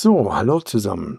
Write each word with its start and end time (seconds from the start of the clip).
So, 0.00 0.32
hallo 0.32 0.60
zusammen. 0.60 1.18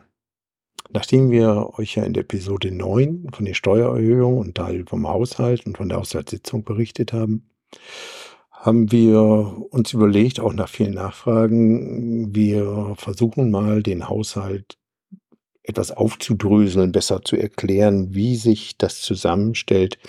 Nachdem 0.90 1.32
wir 1.32 1.78
euch 1.78 1.96
ja 1.96 2.04
in 2.04 2.14
der 2.14 2.24
Episode 2.24 2.72
9 2.72 3.28
von 3.34 3.44
der 3.44 3.54
Steuererhöhung 3.54 4.38
und 4.38 4.56
Teil 4.56 4.86
vom 4.88 5.06
Haushalt 5.06 5.66
und 5.66 5.76
von 5.76 5.90
der 5.90 5.98
Haushaltssitzung 5.98 6.64
berichtet 6.64 7.12
haben, 7.12 7.50
haben 8.52 8.90
wir 8.90 9.66
uns 9.70 9.92
überlegt, 9.92 10.40
auch 10.40 10.54
nach 10.54 10.70
vielen 10.70 10.94
Nachfragen, 10.94 12.34
wir 12.34 12.94
versuchen 12.96 13.52
mal 13.52 13.84
den 13.84 14.08
Haushalt 14.08 14.78
etwas 15.62 15.92
aufzudröseln, 15.92 16.94
besser 16.94 17.22
zu 17.22 17.36
erklären, 17.36 18.16
wie 18.16 18.38
sich 18.38 18.78
das 18.78 19.02
zusammenstellt, 19.02 20.00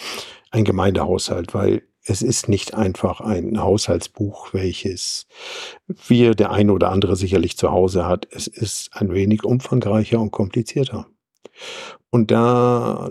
ein 0.52 0.62
Gemeindehaushalt, 0.62 1.54
weil 1.54 1.82
es 2.10 2.22
ist 2.22 2.48
nicht 2.48 2.74
einfach 2.74 3.20
ein 3.20 3.62
Haushaltsbuch, 3.62 4.52
welches 4.52 5.28
wir, 5.86 6.34
der 6.34 6.50
eine 6.50 6.72
oder 6.72 6.90
andere 6.90 7.14
sicherlich 7.14 7.56
zu 7.56 7.70
Hause 7.70 8.04
hat. 8.04 8.26
Es 8.32 8.48
ist 8.48 8.90
ein 8.94 9.14
wenig 9.14 9.44
umfangreicher 9.44 10.18
und 10.20 10.32
komplizierter. 10.32 11.06
Und 12.10 12.32
da 12.32 13.08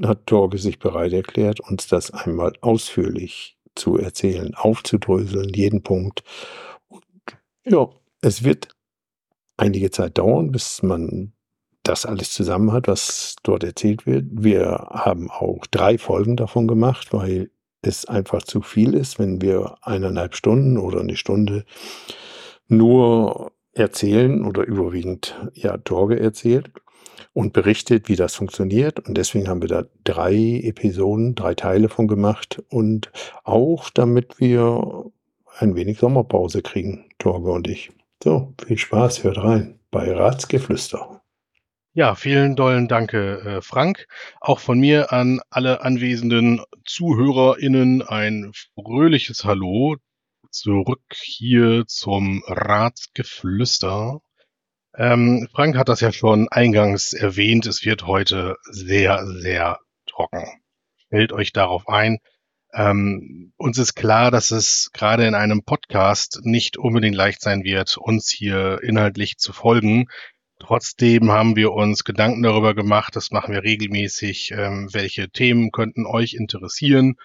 hat 0.00 0.26
Torge 0.26 0.58
sich 0.58 0.78
bereit 0.78 1.12
erklärt, 1.12 1.58
uns 1.58 1.88
das 1.88 2.12
einmal 2.12 2.52
ausführlich 2.60 3.58
zu 3.74 3.98
erzählen, 3.98 4.54
aufzudröseln, 4.54 5.52
jeden 5.52 5.82
Punkt. 5.82 6.22
Und 6.86 7.02
ja, 7.64 7.88
es 8.20 8.44
wird 8.44 8.68
einige 9.56 9.90
Zeit 9.90 10.18
dauern, 10.18 10.52
bis 10.52 10.84
man 10.84 11.32
das 11.84 12.06
alles 12.06 12.32
zusammen 12.32 12.72
hat, 12.72 12.88
was 12.88 13.36
dort 13.42 13.62
erzählt 13.62 14.06
wird. 14.06 14.24
Wir 14.30 14.88
haben 14.90 15.30
auch 15.30 15.66
drei 15.70 15.98
Folgen 15.98 16.36
davon 16.36 16.66
gemacht, 16.66 17.12
weil 17.12 17.50
es 17.82 18.06
einfach 18.06 18.42
zu 18.42 18.62
viel 18.62 18.94
ist, 18.94 19.18
wenn 19.18 19.40
wir 19.40 19.76
eineinhalb 19.82 20.34
Stunden 20.34 20.78
oder 20.78 21.00
eine 21.00 21.16
Stunde 21.16 21.64
nur 22.66 23.52
erzählen 23.72 24.44
oder 24.44 24.64
überwiegend 24.64 25.38
ja 25.52 25.76
Torge 25.76 26.18
erzählt 26.18 26.70
und 27.34 27.52
berichtet, 27.52 28.08
wie 28.08 28.16
das 28.16 28.34
funktioniert. 28.34 29.06
Und 29.06 29.18
deswegen 29.18 29.48
haben 29.48 29.60
wir 29.60 29.68
da 29.68 29.84
drei 30.04 30.60
Episoden, 30.62 31.34
drei 31.34 31.54
Teile 31.54 31.88
von 31.88 32.08
gemacht 32.08 32.62
und 32.70 33.10
auch 33.42 33.90
damit 33.90 34.40
wir 34.40 35.04
ein 35.58 35.74
wenig 35.74 35.98
Sommerpause 35.98 36.62
kriegen, 36.62 37.04
Torge 37.18 37.50
und 37.52 37.68
ich. 37.68 37.92
So, 38.22 38.54
viel 38.66 38.78
Spaß, 38.78 39.22
hört 39.24 39.38
rein 39.38 39.78
bei 39.90 40.12
Ratsgeflüster. 40.12 41.23
Ja, 41.96 42.16
vielen 42.16 42.56
dollen 42.56 42.88
Danke, 42.88 43.38
äh, 43.38 43.62
Frank. 43.62 44.08
Auch 44.40 44.58
von 44.58 44.80
mir 44.80 45.12
an 45.12 45.40
alle 45.48 45.82
anwesenden 45.82 46.60
ZuhörerInnen 46.84 48.02
ein 48.02 48.50
fröhliches 48.74 49.44
Hallo 49.44 49.94
zurück 50.50 51.04
hier 51.12 51.84
zum 51.86 52.42
Ratsgeflüster. 52.48 54.18
Ähm, 54.96 55.48
Frank 55.52 55.76
hat 55.76 55.88
das 55.88 56.00
ja 56.00 56.10
schon 56.10 56.48
eingangs 56.48 57.12
erwähnt. 57.12 57.64
Es 57.66 57.84
wird 57.84 58.08
heute 58.08 58.56
sehr, 58.64 59.24
sehr 59.24 59.78
trocken. 60.06 60.44
Stellt 60.96 61.32
euch 61.32 61.52
darauf 61.52 61.88
ein. 61.88 62.18
Ähm, 62.72 63.52
uns 63.56 63.78
ist 63.78 63.94
klar, 63.94 64.32
dass 64.32 64.50
es 64.50 64.90
gerade 64.92 65.28
in 65.28 65.36
einem 65.36 65.62
Podcast 65.62 66.40
nicht 66.42 66.76
unbedingt 66.76 67.14
leicht 67.14 67.40
sein 67.40 67.62
wird, 67.62 67.96
uns 67.98 68.30
hier 68.30 68.80
inhaltlich 68.82 69.36
zu 69.38 69.52
folgen. 69.52 70.08
Trotzdem 70.66 71.30
haben 71.30 71.56
wir 71.56 71.72
uns 71.72 72.04
Gedanken 72.04 72.42
darüber 72.42 72.74
gemacht, 72.74 73.14
das 73.16 73.30
machen 73.30 73.52
wir 73.52 73.64
regelmäßig, 73.64 74.52
ähm, 74.52 74.88
welche 74.92 75.28
Themen 75.28 75.70
könnten 75.72 76.06
euch 76.06 76.32
interessieren. 76.32 77.16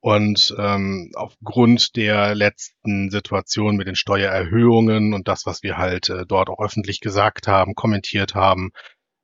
Und 0.00 0.52
ähm, 0.58 1.12
aufgrund 1.14 1.94
der 1.94 2.34
letzten 2.34 3.10
Situation 3.10 3.76
mit 3.76 3.86
den 3.86 3.94
Steuererhöhungen 3.94 5.14
und 5.14 5.28
das, 5.28 5.46
was 5.46 5.62
wir 5.62 5.76
halt 5.76 6.08
äh, 6.08 6.26
dort 6.26 6.48
auch 6.48 6.58
öffentlich 6.58 6.98
gesagt 6.98 7.46
haben, 7.46 7.76
kommentiert 7.76 8.34
haben, 8.34 8.70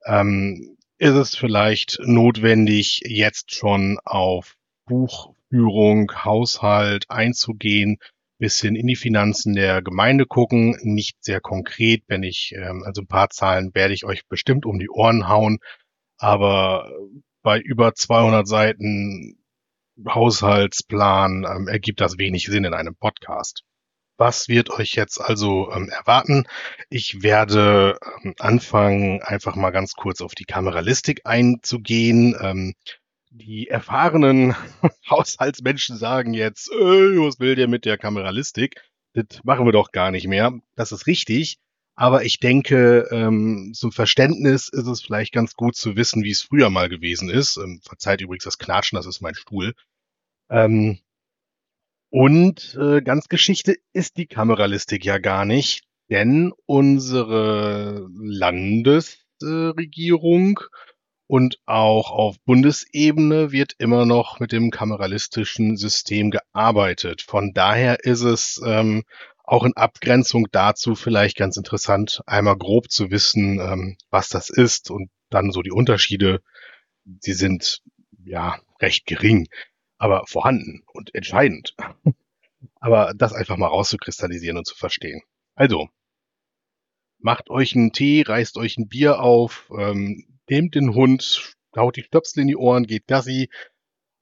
ähm, 0.07 0.77
ist 0.99 1.15
es 1.15 1.35
vielleicht 1.35 1.99
notwendig, 2.01 3.01
jetzt 3.05 3.57
schon 3.57 3.99
auf 4.05 4.55
Buchführung, 4.87 6.13
Haushalt 6.15 7.07
einzugehen, 7.11 7.99
bisschen 8.45 8.77
in 8.77 8.87
die 8.87 8.95
Finanzen 8.95 9.55
der 9.55 9.81
Gemeinde 9.81 10.27
gucken, 10.27 10.77
nicht 10.83 11.17
sehr 11.25 11.41
konkret, 11.41 12.03
wenn 12.09 12.23
ich, 12.23 12.53
ähm, 12.55 12.83
also 12.85 13.01
ein 13.01 13.07
paar 13.07 13.31
Zahlen 13.31 13.75
werde 13.75 13.95
ich 13.95 14.05
euch 14.05 14.27
bestimmt 14.29 14.67
um 14.67 14.79
die 14.79 14.91
Ohren 14.91 15.29
hauen, 15.29 15.61
aber 16.19 16.93
bei 17.43 17.59
über 17.59 17.95
200 17.95 18.47
Seiten 18.47 19.39
Haushaltsplan 20.07 21.47
ähm, 21.49 21.69
ergibt 21.69 22.03
das 22.03 22.19
wenig 22.19 22.45
Sinn 22.45 22.65
in 22.65 22.75
einem 22.75 22.95
Podcast. 22.95 23.63
Was 24.19 24.49
wird 24.49 24.69
euch 24.69 24.95
jetzt 24.95 25.23
also 25.23 25.73
ähm, 25.73 25.89
erwarten? 25.89 26.45
Ich 26.91 27.23
werde 27.23 27.99
ähm, 28.23 28.35
anfangen, 28.39 29.23
einfach 29.23 29.57
mal 29.57 29.71
ganz 29.71 29.95
kurz 29.95 30.21
auf 30.21 30.35
die 30.35 30.45
Kameralistik 30.45 31.23
einzugehen. 31.25 32.37
Ähm, 32.39 32.75
die 33.35 33.69
erfahrenen 33.69 34.55
Haushaltsmenschen 35.11 35.97
sagen 35.97 36.35
jetzt, 36.35 36.71
äh, 36.71 37.19
was 37.19 37.41
will 37.41 37.57
der 37.57 37.69
mit 37.69 37.85
der 37.85 37.99
Kameralistik? 37.99 38.81
Das 39.13 39.41
machen 39.43 39.67
wir 39.67 39.73
doch 39.73 39.93
gar 39.93 40.11
nicht 40.11 40.27
mehr. 40.27 40.53
Das 40.77 40.93
ist 40.93 41.07
richtig. 41.07 41.59
Aber 41.97 42.25
ich 42.25 42.41
denke, 42.41 43.09
ähm, 43.11 43.73
zum 43.75 43.93
Verständnis 43.93 44.69
ist 44.69 44.87
es 44.87 45.03
vielleicht 45.03 45.33
ganz 45.33 45.55
gut 45.55 45.77
zu 45.77 45.97
wissen, 45.97 46.25
wie 46.25 46.31
es 46.31 46.43
früher 46.43 46.71
mal 46.71 46.89
gewesen 46.89 47.29
ist. 47.29 47.57
Ähm, 47.57 47.81
verzeiht 47.85 48.21
übrigens 48.21 48.45
das 48.45 48.59
Knatschen, 48.59 48.97
das 48.97 49.07
ist 49.07 49.21
mein 49.21 49.35
Stuhl. 49.35 49.75
Ähm, 50.51 50.99
und 52.11 52.77
äh, 52.81 53.03
ganz 53.03 53.29
Geschichte 53.29 53.77
ist 53.93 54.17
die 54.17 54.27
Kameralistik 54.27 55.05
ja 55.05 55.19
gar 55.19 55.45
nicht, 55.45 55.83
denn 56.11 56.53
unsere 56.67 58.09
Landesregierung 58.13 60.61
äh, 60.61 60.94
und 61.35 61.59
auch 61.67 62.13
auf 62.13 62.37
Bundesebene 62.45 63.51
wird 63.51 63.75
immer 63.79 64.07
noch 64.07 64.39
mit 64.39 64.53
dem 64.53 64.71
kameralistischen 64.71 65.77
System 65.77 66.31
gearbeitet. 66.31 67.23
Von 67.23 67.53
daher 67.53 68.05
ist 68.05 68.21
es 68.21 68.63
ähm, 68.65 69.03
auch 69.43 69.65
in 69.65 69.77
Abgrenzung 69.77 70.47
dazu 70.53 70.95
vielleicht 70.95 71.37
ganz 71.37 71.57
interessant, 71.57 72.23
einmal 72.27 72.57
grob 72.57 72.89
zu 72.89 73.11
wissen, 73.11 73.59
ähm, 73.59 73.97
was 74.11 74.29
das 74.29 74.49
ist 74.49 74.93
und 74.93 75.11
dann 75.29 75.51
so 75.51 75.63
die 75.63 75.73
Unterschiede. 75.73 76.41
Sie 77.19 77.33
sind 77.33 77.83
ja 78.25 78.61
recht 78.81 79.05
gering, 79.05 79.49
aber 79.99 80.29
vorhanden 80.29 80.85
und 80.93 81.17
entscheidend. 81.17 81.75
aber 82.79 83.13
das 83.13 83.33
einfach 83.33 83.57
mal 83.57 83.67
rauszukristallisieren 83.67 84.57
und 84.57 84.69
zu 84.69 84.77
verstehen. 84.77 85.21
Also, 85.57 85.89
macht 87.19 87.51
euch 87.51 87.75
einen 87.75 87.91
Tee, 87.91 88.23
reißt 88.23 88.57
euch 88.57 88.79
ein 88.79 88.87
Bier 88.87 89.19
auf, 89.19 89.69
ähm, 89.77 90.29
nehmt 90.49 90.75
den 90.75 90.95
Hund, 90.95 91.55
haut 91.77 91.97
die 91.97 92.03
Stöpsel 92.03 92.43
in 92.43 92.49
die 92.49 92.57
Ohren, 92.57 92.87
geht 92.87 93.07
Gassi. 93.07 93.49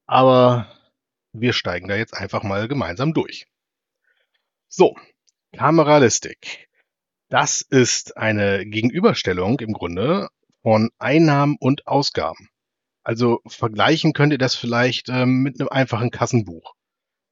Aber 0.06 0.72
wir 1.32 1.52
steigen 1.52 1.88
da 1.88 1.96
jetzt 1.96 2.14
einfach 2.14 2.42
mal 2.42 2.68
gemeinsam 2.68 3.14
durch. 3.14 3.46
So, 4.68 4.94
Kameralistik. 5.52 6.68
Das 7.28 7.62
ist 7.62 8.16
eine 8.16 8.66
Gegenüberstellung 8.66 9.60
im 9.60 9.72
Grunde 9.72 10.28
von 10.62 10.90
Einnahmen 10.98 11.56
und 11.58 11.86
Ausgaben. 11.86 12.48
Also 13.02 13.40
vergleichen 13.46 14.12
könnt 14.12 14.32
ihr 14.32 14.38
das 14.38 14.54
vielleicht 14.54 15.08
ähm, 15.08 15.42
mit 15.42 15.58
einem 15.58 15.68
einfachen 15.68 16.10
Kassenbuch. 16.10 16.74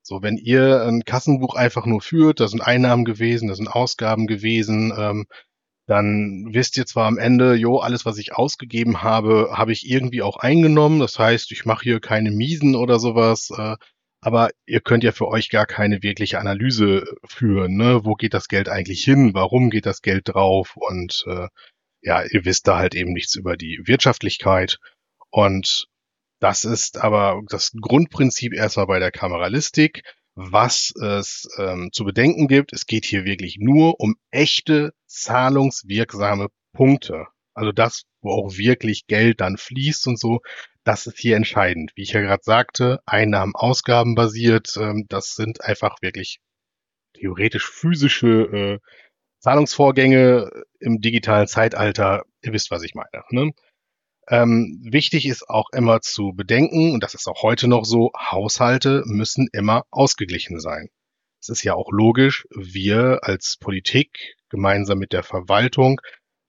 So, 0.03 0.23
wenn 0.23 0.37
ihr 0.37 0.87
ein 0.87 1.05
Kassenbuch 1.05 1.55
einfach 1.55 1.87
nur 1.87 2.01
führt, 2.01 2.41
da 2.41 2.49
sind 2.49 2.61
Einnahmen 2.61 3.05
gewesen, 3.05 3.49
da 3.49 3.55
sind 3.55 3.69
Ausgaben 3.69 4.27
gewesen, 4.27 4.93
ähm, 4.97 5.27
dann 5.87 6.49
wisst 6.53 6.77
ihr 6.77 6.87
zwar 6.87 7.07
am 7.07 7.19
Ende, 7.19 7.55
jo, 7.55 7.79
alles, 7.79 8.07
was 8.07 8.19
ich 8.19 8.35
ausgegeben 8.35 9.03
habe, 9.03 9.51
habe 9.53 9.73
ich 9.73 9.89
irgendwie 9.91 10.23
auch 10.23 10.37
eingenommen. 10.37 11.01
Das 11.01 11.19
heißt, 11.19 11.51
ich 11.53 11.65
mache 11.65 11.83
hier 11.83 12.01
keine 12.01 12.31
Miesen 12.31 12.77
oder 12.77 12.99
sowas. 12.99 13.51
Äh, 13.57 13.77
aber 14.21 14.51
ihr 14.67 14.81
könnt 14.81 15.03
ja 15.03 15.13
für 15.13 15.29
euch 15.29 15.49
gar 15.49 15.67
keine 15.67 16.03
wirkliche 16.03 16.39
Analyse 16.39 17.05
führen. 17.27 17.77
Ne? 17.77 18.05
Wo 18.05 18.15
geht 18.15 18.35
das 18.35 18.49
Geld 18.49 18.69
eigentlich 18.69 19.03
hin? 19.03 19.33
Warum 19.35 19.71
geht 19.71 19.87
das 19.87 20.03
Geld 20.03 20.29
drauf? 20.29 20.77
Und 20.77 21.25
äh, 21.27 21.49
ja, 22.03 22.23
ihr 22.23 22.45
wisst 22.45 22.69
da 22.69 22.79
halt 22.79 22.95
eben 22.95 23.13
nichts 23.13 23.35
über 23.35 23.57
die 23.57 23.81
Wirtschaftlichkeit. 23.85 24.79
Und 25.31 25.87
das 26.41 26.65
ist 26.65 26.99
aber 26.99 27.41
das 27.49 27.73
Grundprinzip 27.81 28.55
erstmal 28.55 28.87
bei 28.87 28.99
der 28.99 29.11
Kameralistik 29.11 30.03
was 30.43 30.95
es 30.97 31.49
ähm, 31.59 31.91
zu 31.93 32.05
bedenken 32.05 32.49
gibt. 32.49 32.73
Es 32.73 32.87
geht 32.87 33.05
hier 33.05 33.25
wirklich 33.25 33.59
nur 33.59 34.01
um 34.01 34.17
echte 34.31 34.95
zahlungswirksame 35.07 36.49
Punkte. 36.73 37.27
Also 37.53 37.73
das, 37.73 38.05
wo 38.23 38.33
auch 38.33 38.57
wirklich 38.57 39.07
Geld 39.07 39.41
dann 39.41 39.59
fließt 39.59 40.07
und 40.07 40.19
so, 40.19 40.41
das 40.85 41.07
ist 41.07 41.19
hier 41.19 41.37
entscheidend. 41.37 41.93
Wie 41.95 42.03
ich 42.03 42.13
ja 42.13 42.23
gerade 42.23 42.43
sagte, 42.43 43.01
Einnahmen, 43.05 43.55
Ausgaben 43.55 44.15
basiert, 44.15 44.77
ähm, 44.79 45.05
das 45.09 45.35
sind 45.35 45.63
einfach 45.63 46.01
wirklich 46.01 46.41
theoretisch 47.15 47.69
physische 47.71 48.29
äh, 48.29 48.79
Zahlungsvorgänge 49.41 50.51
im 50.79 51.03
digitalen 51.03 51.49
Zeitalter. 51.49 52.25
Ihr 52.43 52.55
wisst, 52.55 52.71
was 52.71 52.83
ich 52.83 52.95
meine. 52.95 53.25
Ne? 53.31 53.53
Ähm, 54.31 54.79
wichtig 54.83 55.27
ist 55.27 55.51
auch 55.51 55.71
immer 55.73 56.01
zu 56.01 56.33
bedenken, 56.33 56.93
und 56.93 57.03
das 57.03 57.15
ist 57.15 57.27
auch 57.27 57.43
heute 57.43 57.67
noch 57.67 57.85
so, 57.85 58.13
Haushalte 58.17 59.03
müssen 59.05 59.49
immer 59.53 59.83
ausgeglichen 59.91 60.61
sein. 60.61 60.89
Es 61.41 61.49
ist 61.49 61.65
ja 61.65 61.75
auch 61.75 61.91
logisch, 61.91 62.47
wir 62.55 63.19
als 63.23 63.57
Politik 63.59 64.37
gemeinsam 64.49 64.99
mit 64.99 65.13
der 65.13 65.25
Verwaltung. 65.25 66.01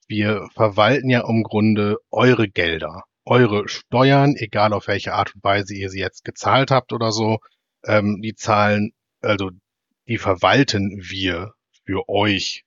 Wir 0.07 0.47
verwalten 0.53 1.09
ja 1.09 1.27
im 1.27 1.41
Grunde 1.41 1.97
eure 2.11 2.47
Gelder, 2.47 3.05
eure 3.25 3.67
Steuern, 3.67 4.35
egal 4.35 4.73
auf 4.73 4.87
welche 4.87 5.13
Art 5.13 5.33
und 5.33 5.43
Weise 5.43 5.73
ihr 5.73 5.89
sie 5.89 5.99
jetzt 5.99 6.23
gezahlt 6.23 6.69
habt 6.69 6.93
oder 6.93 7.11
so. 7.11 7.39
Ähm, 7.83 8.21
die 8.21 8.35
zahlen, 8.35 8.91
also 9.21 9.49
die 10.07 10.19
verwalten 10.19 10.99
wir 11.01 11.53
für 11.85 12.07
euch. 12.09 12.63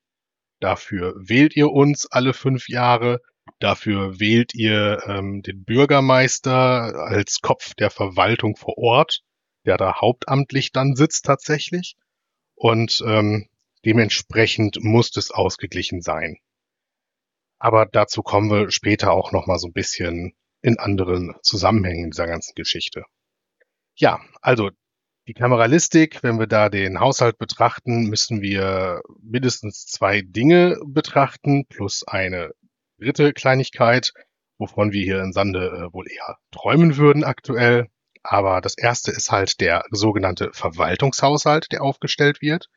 Dafür 0.59 1.15
wählt 1.17 1.55
ihr 1.55 1.71
uns 1.71 2.07
alle 2.07 2.33
fünf 2.33 2.69
Jahre. 2.69 3.21
Dafür 3.59 4.21
wählt 4.21 4.55
ihr 4.55 5.03
ähm, 5.07 5.43
den 5.43 5.65
Bürgermeister 5.65 6.95
als 6.95 7.41
Kopf 7.41 7.75
der 7.75 7.91
Verwaltung 7.91 8.57
vor 8.57 8.79
Ort, 8.79 9.23
der 9.65 9.77
da 9.77 10.01
hauptamtlich 10.01 10.73
dann 10.73 10.95
sitzt 10.95 11.25
tatsächlich. 11.25 11.97
Und 12.55 13.03
ähm, 13.07 13.49
dementsprechend 13.85 14.83
muss 14.83 15.17
es 15.17 15.31
ausgeglichen 15.31 16.01
sein. 16.01 16.39
Aber 17.59 17.87
dazu 17.87 18.23
kommen 18.23 18.51
wir 18.51 18.71
später 18.71 19.13
auch 19.13 19.33
noch 19.33 19.47
mal 19.47 19.59
so 19.59 19.69
ein 19.69 19.73
bisschen 19.73 20.35
in 20.61 20.79
anderen 20.79 21.35
Zusammenhängen 21.43 22.11
dieser 22.11 22.27
ganzen 22.27 22.55
Geschichte. 22.55 23.05
Ja, 23.95 24.21
also 24.41 24.71
die 25.27 25.35
Kameralistik, 25.35 26.23
wenn 26.23 26.39
wir 26.39 26.47
da 26.47 26.69
den 26.69 27.01
Haushalt 27.01 27.39
betrachten, 27.39 28.09
müssen 28.09 28.43
wir 28.43 29.01
mindestens 29.23 29.87
zwei 29.87 30.21
Dinge 30.21 30.79
betrachten, 30.85 31.67
plus 31.67 32.07
eine 32.07 32.53
dritte 33.05 33.33
Kleinigkeit, 33.33 34.13
wovon 34.59 34.93
wir 34.93 35.03
hier 35.03 35.21
in 35.23 35.33
Sande 35.33 35.67
äh, 35.67 35.93
wohl 35.93 36.07
eher 36.11 36.39
träumen 36.51 36.97
würden 36.97 37.25
aktuell. 37.25 37.89
Aber 38.23 38.61
das 38.61 38.77
erste 38.77 39.11
ist 39.11 39.31
halt 39.31 39.61
der 39.61 39.85
sogenannte 39.91 40.51
Verwaltungshaushalt, 40.53 41.71
der 41.73 41.83
aufgestellt 41.83 42.41
wird. 42.41 42.69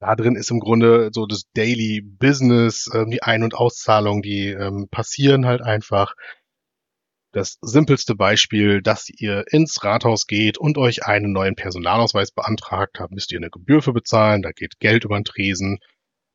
Da 0.00 0.16
drin 0.16 0.36
ist 0.36 0.50
im 0.50 0.60
Grunde 0.60 1.10
so 1.12 1.26
das 1.26 1.44
Daily 1.54 2.02
Business, 2.02 2.88
äh, 2.92 3.06
die 3.06 3.22
Ein- 3.22 3.44
und 3.44 3.54
Auszahlungen, 3.54 4.22
die 4.22 4.48
ähm, 4.48 4.88
passieren 4.90 5.46
halt 5.46 5.62
einfach 5.62 6.14
das 7.32 7.58
simpelste 7.62 8.14
Beispiel, 8.14 8.82
dass 8.82 9.08
ihr 9.08 9.44
ins 9.50 9.82
Rathaus 9.82 10.26
geht 10.26 10.58
und 10.58 10.76
euch 10.76 11.06
einen 11.06 11.32
neuen 11.32 11.56
Personalausweis 11.56 12.30
beantragt 12.30 13.00
habt, 13.00 13.12
müsst 13.12 13.32
ihr 13.32 13.38
eine 13.38 13.48
Gebühr 13.48 13.80
für 13.80 13.94
bezahlen, 13.94 14.42
da 14.42 14.50
geht 14.52 14.78
Geld 14.80 15.04
über 15.04 15.18
den 15.18 15.24
Tresen. 15.24 15.78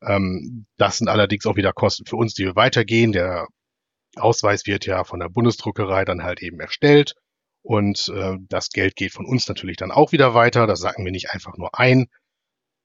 Ähm, 0.02 0.66
das 0.78 0.98
sind 0.98 1.10
allerdings 1.10 1.46
auch 1.46 1.56
wieder 1.56 1.74
Kosten 1.74 2.06
für 2.06 2.16
uns, 2.16 2.34
die 2.34 2.46
wir 2.46 2.56
weitergehen. 2.56 3.12
Der 3.12 3.48
Ausweis 4.16 4.66
wird 4.66 4.86
ja 4.86 5.04
von 5.04 5.20
der 5.20 5.30
Bundesdruckerei 5.30 6.06
dann 6.06 6.24
halt 6.24 6.42
eben 6.42 6.60
erstellt 6.60 7.16
und 7.68 8.08
äh, 8.16 8.38
das 8.48 8.70
Geld 8.70 8.96
geht 8.96 9.12
von 9.12 9.26
uns 9.26 9.48
natürlich 9.50 9.76
dann 9.76 9.92
auch 9.92 10.14
wieder 10.14 10.34
weiter. 10.34 10.68
Das 10.68 10.80
sagen 10.80 11.04
wir 11.04 11.12
nicht 11.12 11.32
einfach 11.32 11.58
nur 11.58 11.78
ein. 11.78 12.08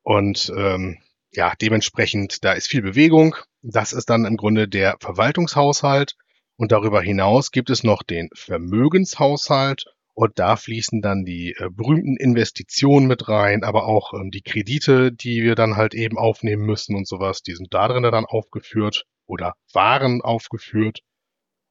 Und 0.03 0.53
ähm, 0.57 0.99
ja, 1.31 1.53
dementsprechend, 1.61 2.45
da 2.45 2.53
ist 2.53 2.67
viel 2.67 2.83
Bewegung. 2.83 3.37
Das 3.63 3.93
ist 3.93 4.11
dann 4.11 4.25
im 4.25 4.37
Grunde 4.37 4.67
der 4.67 4.97
Verwaltungshaushalt. 5.01 6.17
Und 6.57 6.73
darüber 6.73 7.01
hinaus 7.01 7.53
gibt 7.53 7.71
es 7.71 7.85
noch 7.85 8.03
den 8.03 8.29
Vermögenshaushalt 8.35 9.85
und 10.15 10.39
da 10.39 10.57
fließen 10.57 11.01
dann 11.01 11.25
die 11.25 11.55
äh, 11.59 11.69
berühmten 11.71 12.17
Investitionen 12.17 13.07
mit 13.07 13.29
rein, 13.29 13.65
aber 13.65 13.87
auch 13.87 14.13
ähm, 14.13 14.31
die 14.31 14.43
Kredite, 14.43 15.11
die 15.13 15.43
wir 15.43 15.55
dann 15.55 15.77
halt 15.77 15.95
eben 15.95 16.19
aufnehmen 16.19 16.65
müssen 16.65 16.97
und 16.97 17.09
sowas, 17.09 17.43
die 17.43 17.55
sind 17.55 17.73
da 17.73 17.89
drin 17.89 18.03
dann 18.03 18.27
aufgeführt 18.27 19.05
oder 19.27 19.55
waren 19.73 20.21
aufgeführt. 20.21 21.01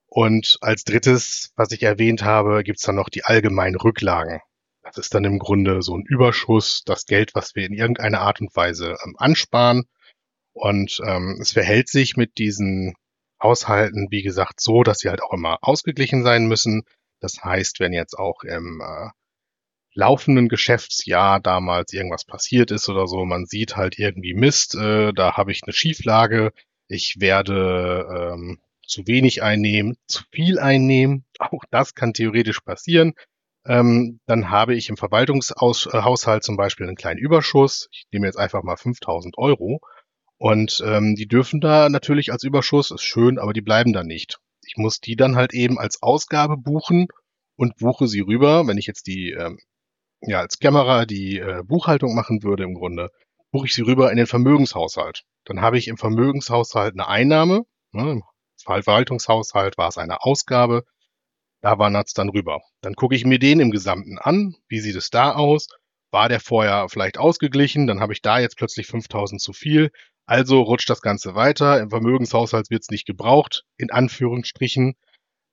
Und 0.08 0.58
als 0.62 0.84
drittes, 0.84 1.52
was 1.56 1.72
ich 1.72 1.84
erwähnt 1.84 2.24
habe, 2.24 2.64
gibt's 2.64 2.84
dann 2.84 2.96
noch 2.96 3.10
die 3.10 3.24
allgemeinen 3.24 3.76
Rücklagen. 3.76 4.40
Das 4.84 4.98
ist 4.98 5.14
dann 5.14 5.24
im 5.24 5.40
Grunde 5.40 5.82
so 5.84 5.96
ein 5.96 6.04
Überschuss, 6.08 6.82
das 6.84 7.06
Geld, 7.06 7.36
was 7.36 7.56
wir 7.56 7.66
in 7.66 7.74
irgendeiner 7.74 8.22
Art 8.22 8.42
und 8.42 8.56
Weise 8.56 8.98
ähm, 9.06 9.16
ansparen. 9.18 9.84
Und 10.54 11.00
ähm, 11.06 11.38
es 11.40 11.54
verhält 11.54 11.88
sich 11.88 12.18
mit 12.18 12.38
diesen 12.40 12.96
Haushalten, 13.42 14.08
wie 14.10 14.24
gesagt, 14.24 14.60
so, 14.60 14.84
dass 14.84 15.00
sie 15.00 15.10
halt 15.10 15.22
auch 15.24 15.34
immer 15.34 15.60
ausgeglichen 15.62 16.24
sein 16.24 16.48
müssen. 16.48 16.84
Das 17.22 17.44
heißt, 17.44 17.80
wenn 17.80 17.94
jetzt 17.94 18.16
auch 18.16 18.44
im 18.44 18.82
äh, 18.82 19.10
laufenden 19.94 20.50
Geschäftsjahr 20.50 21.40
damals 21.40 21.94
irgendwas 21.94 22.26
passiert 22.26 22.72
ist 22.72 22.90
oder 22.90 23.08
so, 23.08 23.26
man 23.26 23.46
sieht 23.46 23.76
halt 23.78 24.00
irgendwie 24.00 24.34
Mist, 24.34 24.76
äh, 24.76 25.14
da 25.14 25.38
habe 25.38 25.52
ich 25.52 25.62
eine 25.64 25.74
Schieflage, 25.74 26.52
ich 26.88 27.16
werde 27.20 28.34
ähm, 28.34 28.60
zu 28.86 29.08
wenig 29.08 29.44
einnehmen, 29.44 29.98
zu 30.08 30.24
viel 30.32 30.60
einnehmen, 30.60 31.26
auch 31.40 31.64
das 31.72 31.96
kann 31.96 32.14
theoretisch 32.14 32.60
passieren. 32.62 33.14
Ähm, 33.66 34.20
dann 34.26 34.50
habe 34.50 34.74
ich 34.76 34.90
im 34.90 34.98
Verwaltungshaushalt 34.98 36.44
zum 36.44 36.58
Beispiel 36.58 36.88
einen 36.88 36.96
kleinen 36.96 37.20
Überschuss. 37.20 37.90
Ich 37.92 38.08
nehme 38.12 38.26
jetzt 38.26 38.40
einfach 38.40 38.64
mal 38.64 38.76
5000 38.76 39.38
Euro 39.38 39.80
und 40.38 40.82
ähm, 40.84 41.14
die 41.16 41.28
dürfen 41.28 41.62
da 41.62 41.88
natürlich 41.88 42.32
als 42.32 42.44
Überschuss, 42.44 42.90
ist 42.90 43.04
schön, 43.04 43.38
aber 43.38 43.54
die 43.54 43.62
bleiben 43.62 43.94
da 43.94 44.04
nicht. 44.04 44.40
Ich 44.66 44.78
muss 44.78 45.00
die 45.00 45.16
dann 45.16 45.36
halt 45.36 45.54
eben 45.54 45.80
als 45.80 46.02
Ausgabe 46.02 46.58
buchen 46.58 47.08
und 47.56 47.78
buche 47.78 48.08
sie 48.08 48.22
rüber. 48.22 48.68
Wenn 48.68 48.78
ich 48.78 48.88
jetzt 48.88 49.08
die, 49.08 49.32
ähm, 49.32 49.60
ja, 50.22 50.40
als 50.40 50.60
Kämmerer 50.60 51.06
die 51.06 51.40
äh, 51.40 51.64
Buchhaltung 51.64 52.16
machen 52.16 52.44
würde 52.44 52.64
im 52.64 52.74
Grunde, 52.74 53.10
buche 53.52 53.68
ich 53.68 53.74
sie 53.74 53.82
rüber 53.82 54.12
in 54.12 54.18
den 54.18 54.28
Vermögenshaushalt. 54.28 55.24
Dann 55.46 55.62
habe 55.62 55.78
ich 55.78 55.88
im 55.88 55.98
Vermögenshaushalt 55.98 56.94
eine 56.94 57.08
Einnahme. 57.08 57.64
Ne, 57.92 58.12
Im 58.12 58.24
Verwaltungshaushalt 58.64 59.78
war 59.78 59.90
es 59.90 59.98
eine 59.98 60.24
Ausgabe. 60.24 60.84
Da 61.62 61.78
wandert 61.78 62.08
es 62.08 62.14
dann 62.14 62.30
rüber. 62.30 62.62
Dann 62.82 62.96
gucke 62.96 63.16
ich 63.16 63.26
mir 63.26 63.40
den 63.40 63.60
im 63.60 63.72
Gesamten 63.72 64.18
an. 64.18 64.56
Wie 64.68 64.80
sieht 64.80 64.96
es 64.96 65.10
da 65.10 65.34
aus? 65.34 65.68
War 66.12 66.28
der 66.28 66.40
vorher 66.40 66.90
vielleicht 66.90 67.18
ausgeglichen? 67.18 67.88
Dann 67.88 68.00
habe 68.00 68.14
ich 68.14 68.22
da 68.22 68.40
jetzt 68.40 68.58
plötzlich 68.58 68.88
5000 68.88 69.42
zu 69.42 69.54
viel. 69.54 69.92
Also 70.26 70.62
rutscht 70.62 70.90
das 70.90 71.02
Ganze 71.02 71.36
weiter. 71.36 71.80
Im 71.80 71.90
Vermögenshaushalt 71.90 72.70
wird 72.70 72.84
es 72.84 72.90
nicht 72.90 73.06
gebraucht, 73.06 73.64
in 73.78 73.92
Anführungsstrichen. 73.92 74.96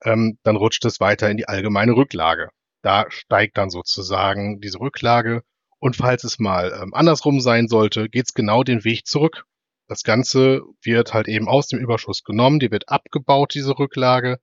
Ähm, 0.05 0.39
dann 0.43 0.57
rutscht 0.57 0.85
es 0.85 1.01
weiter 1.01 1.31
in 1.31 1.37
die 1.37 1.49
allgemeine 1.49 1.93
Rücklage. 1.93 2.51
Da 2.83 3.07
steigt 3.11 3.59
dann 3.59 3.71
sozusagen 3.71 4.61
diese 4.61 4.81
Rücklage. 4.81 5.43
Und 5.81 5.97
falls 5.97 6.25
es 6.25 6.39
mal 6.39 6.73
ähm, 6.81 6.95
andersrum 6.95 7.41
sein 7.41 7.69
sollte, 7.69 8.09
geht 8.09 8.27
es 8.29 8.35
genau 8.35 8.63
den 8.63 8.85
Weg 8.85 9.07
zurück. 9.07 9.45
Das 9.89 10.03
Ganze 10.03 10.63
wird 10.83 11.15
halt 11.15 11.29
eben 11.29 11.49
aus 11.49 11.69
dem 11.69 11.79
Überschuss 11.79 12.23
genommen, 12.23 12.59
die 12.59 12.71
wird 12.71 12.89
abgebaut, 12.89 13.55
diese 13.55 13.79
Rücklage, 13.79 14.39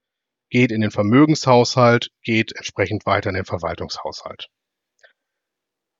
geht 0.50 0.72
in 0.72 0.82
den 0.82 0.92
Vermögenshaushalt, 0.92 2.10
geht 2.24 2.56
entsprechend 2.56 3.06
weiter 3.06 3.30
in 3.30 3.36
den 3.36 3.46
Verwaltungshaushalt. 3.46 4.48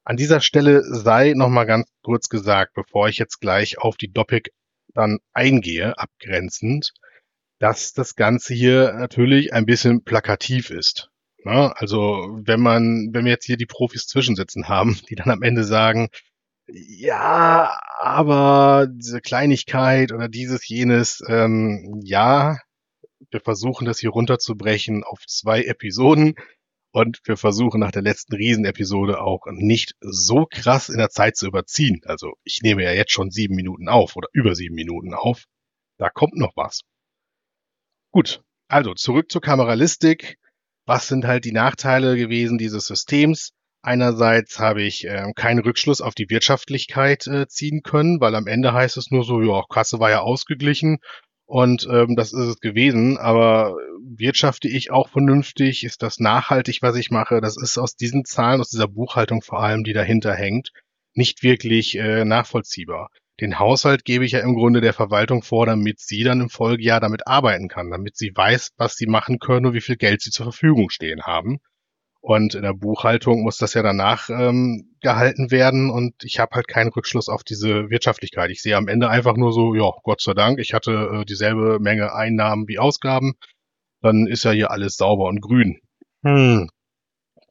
An 0.06 0.18
dieser 0.18 0.40
Stelle 0.40 0.84
sei 0.84 1.34
nochmal 1.36 1.66
ganz 1.66 1.88
kurz 2.04 2.30
gesagt, 2.30 2.76
bevor 2.76 3.10
ich 3.10 3.18
jetzt 3.18 3.42
gleich 3.42 3.80
auf 3.80 3.98
die 3.98 4.12
Doppik 4.12 4.52
dann 4.94 5.18
eingehe, 5.34 5.98
abgrenzend, 5.98 6.94
dass 7.60 7.94
das 7.94 8.16
Ganze 8.16 8.54
hier 8.54 8.94
natürlich 8.94 9.52
ein 9.52 9.66
bisschen 9.66 10.04
plakativ 10.04 10.70
ist. 10.70 11.10
Ja, 11.44 11.72
also 11.72 12.40
wenn 12.44 12.62
man, 12.62 13.10
wenn 13.14 13.26
wir 13.26 13.32
jetzt 13.32 13.46
hier 13.46 13.58
die 13.58 13.66
Profis 13.66 14.06
zwischensitzen 14.06 14.68
haben, 14.70 14.96
die 15.10 15.16
dann 15.16 15.32
am 15.32 15.42
Ende 15.42 15.64
sagen, 15.64 16.10
ja, 16.68 17.78
aber 18.00 18.88
diese 18.90 19.22
Kleinigkeit 19.22 20.12
oder 20.12 20.30
dieses, 20.30 20.68
jenes, 20.68 21.24
ähm, 21.28 22.00
ja, 22.04 22.60
wir 23.32 23.40
versuchen 23.40 23.86
das 23.86 24.00
hier 24.00 24.12
runterzubrechen 24.12 25.04
auf 25.04 25.20
zwei 25.28 25.64
Episoden. 25.64 26.36
Und 26.96 27.20
wir 27.26 27.36
versuchen 27.36 27.82
nach 27.82 27.92
der 27.92 28.04
letzten 28.04 28.36
Riesenepisode 28.36 29.20
auch 29.20 29.48
nicht 29.52 29.98
so 30.00 30.48
krass 30.50 30.88
in 30.88 30.98
der 30.98 31.10
Zeit 31.10 31.36
zu 31.36 31.46
überziehen. 31.46 32.00
Also 32.06 32.36
ich 32.46 32.62
nehme 32.62 32.86
ja 32.86 32.94
jetzt 32.94 33.12
schon 33.12 33.32
sieben 33.32 33.54
Minuten 33.54 33.90
auf 33.90 34.16
oder 34.16 34.30
über 34.32 34.56
sieben 34.56 34.76
Minuten 34.76 35.14
auf. 35.14 35.44
Da 35.98 36.10
kommt 36.10 36.38
noch 36.38 36.54
was. 36.56 36.84
Gut, 38.12 38.42
also 38.70 38.94
zurück 38.94 39.30
zur 39.30 39.42
Kameralistik. 39.42 40.38
Was 40.86 41.10
sind 41.10 41.26
halt 41.26 41.44
die 41.44 41.52
Nachteile 41.52 42.16
gewesen 42.16 42.58
dieses 42.58 42.88
Systems? 42.88 43.52
Einerseits 43.82 44.60
habe 44.60 44.82
ich 44.82 45.06
äh, 45.06 45.34
keinen 45.36 45.60
Rückschluss 45.60 46.00
auf 46.00 46.16
die 46.16 46.30
Wirtschaftlichkeit 46.30 47.28
äh, 47.28 47.46
ziehen 47.50 47.82
können, 47.84 48.22
weil 48.22 48.36
am 48.36 48.48
Ende 48.48 48.72
heißt 48.72 48.96
es 48.96 49.12
nur 49.12 49.26
so, 49.26 49.42
ja, 49.42 49.64
Kasse 49.70 50.00
war 50.00 50.12
ja 50.12 50.22
ausgeglichen 50.22 51.00
und 51.46 51.88
ähm, 51.90 52.16
das 52.16 52.34
ist 52.34 52.40
es 52.40 52.60
gewesen. 52.60 53.18
Aber 53.18 53.76
wirtschafte 54.02 54.68
ich 54.68 54.92
auch 54.92 55.10
vernünftig? 55.10 55.84
Ist 55.84 56.02
das 56.02 56.20
nachhaltig, 56.20 56.82
was 56.82 56.96
ich 56.96 57.12
mache? 57.12 57.42
Das 57.42 57.58
ist 57.58 57.78
aus 57.78 57.96
diesen 57.96 58.26
Zahlen, 58.26 58.62
aus 58.62 58.70
dieser 58.70 58.88
Buchhaltung 58.88 59.42
vor 59.42 59.62
allem, 59.62 59.84
die 59.84 59.94
dahinter 59.94 60.34
hängt, 60.34 60.72
nicht 61.14 61.44
wirklich 61.44 61.98
äh, 61.98 62.26
nachvollziehbar. 62.26 63.10
Den 63.42 63.60
Haushalt 63.60 64.06
gebe 64.06 64.26
ich 64.26 64.32
ja 64.32 64.40
im 64.40 64.56
Grunde 64.56 64.80
der 64.80 64.94
Verwaltung 64.94 65.44
vor, 65.44 65.66
damit 65.66 66.00
sie 66.00 66.24
dann 66.24 66.40
im 66.40 66.50
Folgejahr 66.50 67.02
damit 67.02 67.28
arbeiten 67.28 67.68
kann, 67.68 67.92
damit 67.92 68.16
sie 68.16 68.32
weiß, 68.34 68.72
was 68.78 68.96
sie 68.96 69.08
machen 69.08 69.40
können 69.40 69.66
und 69.66 69.74
wie 69.74 69.82
viel 69.82 69.98
Geld 69.98 70.22
sie 70.22 70.32
zur 70.32 70.46
Verfügung 70.46 70.90
stehen 70.90 71.24
haben. 71.24 71.60
Und 72.26 72.56
in 72.56 72.64
der 72.64 72.74
Buchhaltung 72.74 73.44
muss 73.44 73.58
das 73.58 73.76
ja 73.76 73.84
danach 73.84 74.32
ähm, 74.32 74.96
gehalten 75.00 75.52
werden 75.52 75.92
und 75.92 76.16
ich 76.24 76.40
habe 76.40 76.56
halt 76.56 76.68
keinen 76.68 76.90
Rückschluss 76.90 77.30
auf 77.30 77.44
diese 77.44 77.92
Wirtschaftlichkeit. 77.92 78.50
Ich 78.50 78.64
sehe 78.64 78.78
am 78.78 78.88
Ende 78.88 79.12
einfach 79.12 79.38
nur 79.38 79.54
so, 79.54 79.76
ja, 79.76 79.92
Gott 80.02 80.22
sei 80.22 80.34
Dank, 80.34 80.58
ich 80.58 80.74
hatte 80.74 81.22
äh, 81.22 81.26
dieselbe 81.26 81.78
Menge 81.80 82.16
Einnahmen 82.16 82.68
wie 82.68 82.80
Ausgaben. 82.80 83.36
Dann 84.02 84.26
ist 84.26 84.44
ja 84.44 84.50
hier 84.50 84.72
alles 84.72 84.98
sauber 84.98 85.26
und 85.26 85.40
grün. 85.40 85.80
Hm. 86.24 86.68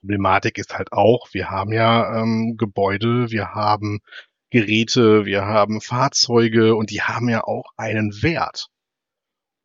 Problematik 0.00 0.58
ist 0.58 0.76
halt 0.76 0.90
auch, 0.90 1.28
wir 1.30 1.50
haben 1.50 1.72
ja 1.72 2.20
ähm, 2.20 2.56
Gebäude, 2.56 3.30
wir 3.30 3.54
haben 3.54 4.00
Geräte, 4.50 5.24
wir 5.24 5.44
haben 5.46 5.80
Fahrzeuge 5.80 6.74
und 6.74 6.90
die 6.90 7.02
haben 7.02 7.28
ja 7.28 7.44
auch 7.44 7.66
einen 7.76 8.24
Wert. 8.24 8.70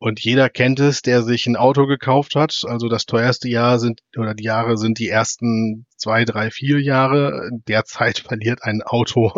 Und 0.00 0.18
jeder 0.20 0.48
kennt 0.48 0.80
es, 0.80 1.02
der 1.02 1.22
sich 1.22 1.46
ein 1.46 1.56
Auto 1.56 1.86
gekauft 1.86 2.34
hat. 2.34 2.62
Also 2.66 2.88
das 2.88 3.04
teuerste 3.04 3.50
Jahr 3.50 3.78
sind, 3.78 4.00
oder 4.16 4.34
die 4.34 4.44
Jahre 4.44 4.78
sind 4.78 4.98
die 4.98 5.08
ersten 5.08 5.86
zwei, 5.98 6.24
drei, 6.24 6.50
vier 6.50 6.80
Jahre. 6.80 7.50
Derzeit 7.68 8.18
verliert 8.26 8.62
ein 8.62 8.82
Auto 8.82 9.32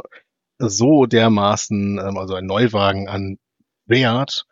so 0.59 1.07
dermaßen, 1.07 1.99
ähm, 1.99 2.17
also 2.17 2.37
ein 2.37 2.47
Neuwagen 2.47 3.09
an 3.09 3.39
Wert. 3.87 4.47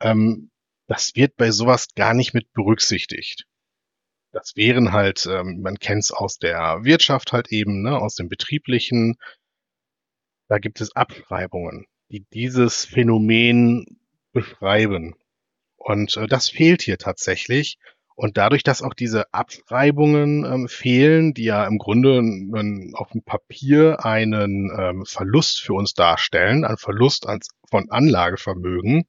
Ähm, 0.00 0.52
das 0.86 1.16
wird 1.16 1.36
bei 1.36 1.50
sowas 1.50 1.88
gar 1.96 2.14
nicht 2.14 2.34
mit 2.34 2.52
berücksichtigt. 2.52 3.44
Das 4.30 4.54
wären 4.54 4.92
halt, 4.92 5.26
ähm, 5.26 5.60
man 5.60 5.80
kennt 5.80 6.04
es 6.04 6.12
aus 6.12 6.38
der 6.38 6.84
Wirtschaft 6.84 7.32
halt 7.32 7.48
eben, 7.50 7.82
ne, 7.82 7.98
aus 7.98 8.14
dem 8.14 8.28
betrieblichen. 8.28 9.16
Da 10.46 10.58
gibt 10.58 10.80
es 10.80 10.94
Abschreibungen, 10.94 11.86
die 12.12 12.24
dieses 12.32 12.84
Phänomen 12.84 13.98
beschreiben. 14.32 15.16
Und 15.78 16.16
äh, 16.16 16.26
das 16.26 16.50
fehlt 16.50 16.82
hier 16.82 16.98
tatsächlich. 16.98 17.78
Und 18.14 18.36
dadurch, 18.36 18.64
dass 18.64 18.82
auch 18.82 18.94
diese 18.94 19.32
Abschreibungen 19.32 20.44
ähm, 20.44 20.68
fehlen, 20.68 21.34
die 21.34 21.44
ja 21.44 21.64
im 21.66 21.78
Grunde 21.78 22.18
n, 22.18 22.92
auf 22.94 23.12
dem 23.12 23.22
Papier 23.22 24.04
einen 24.04 24.72
ähm, 24.76 25.04
Verlust 25.06 25.60
für 25.60 25.74
uns 25.74 25.94
darstellen, 25.94 26.64
ein 26.64 26.78
Verlust 26.78 27.28
als, 27.28 27.48
von 27.70 27.90
Anlagevermögen, 27.90 29.04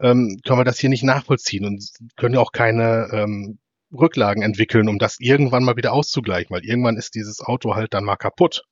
ähm, 0.00 0.40
können 0.44 0.58
wir 0.58 0.64
das 0.64 0.80
hier 0.80 0.90
nicht 0.90 1.04
nachvollziehen 1.04 1.64
und 1.64 1.88
können 2.16 2.34
ja 2.34 2.40
auch 2.40 2.50
keine 2.52 3.08
ähm, 3.12 3.60
Rücklagen 3.92 4.42
entwickeln, 4.42 4.88
um 4.88 4.98
das 4.98 5.16
irgendwann 5.20 5.64
mal 5.64 5.76
wieder 5.76 5.92
auszugleichen, 5.92 6.54
weil 6.54 6.64
irgendwann 6.64 6.96
ist 6.96 7.14
dieses 7.14 7.40
Auto 7.40 7.76
halt 7.76 7.94
dann 7.94 8.04
mal 8.04 8.16
kaputt. 8.16 8.64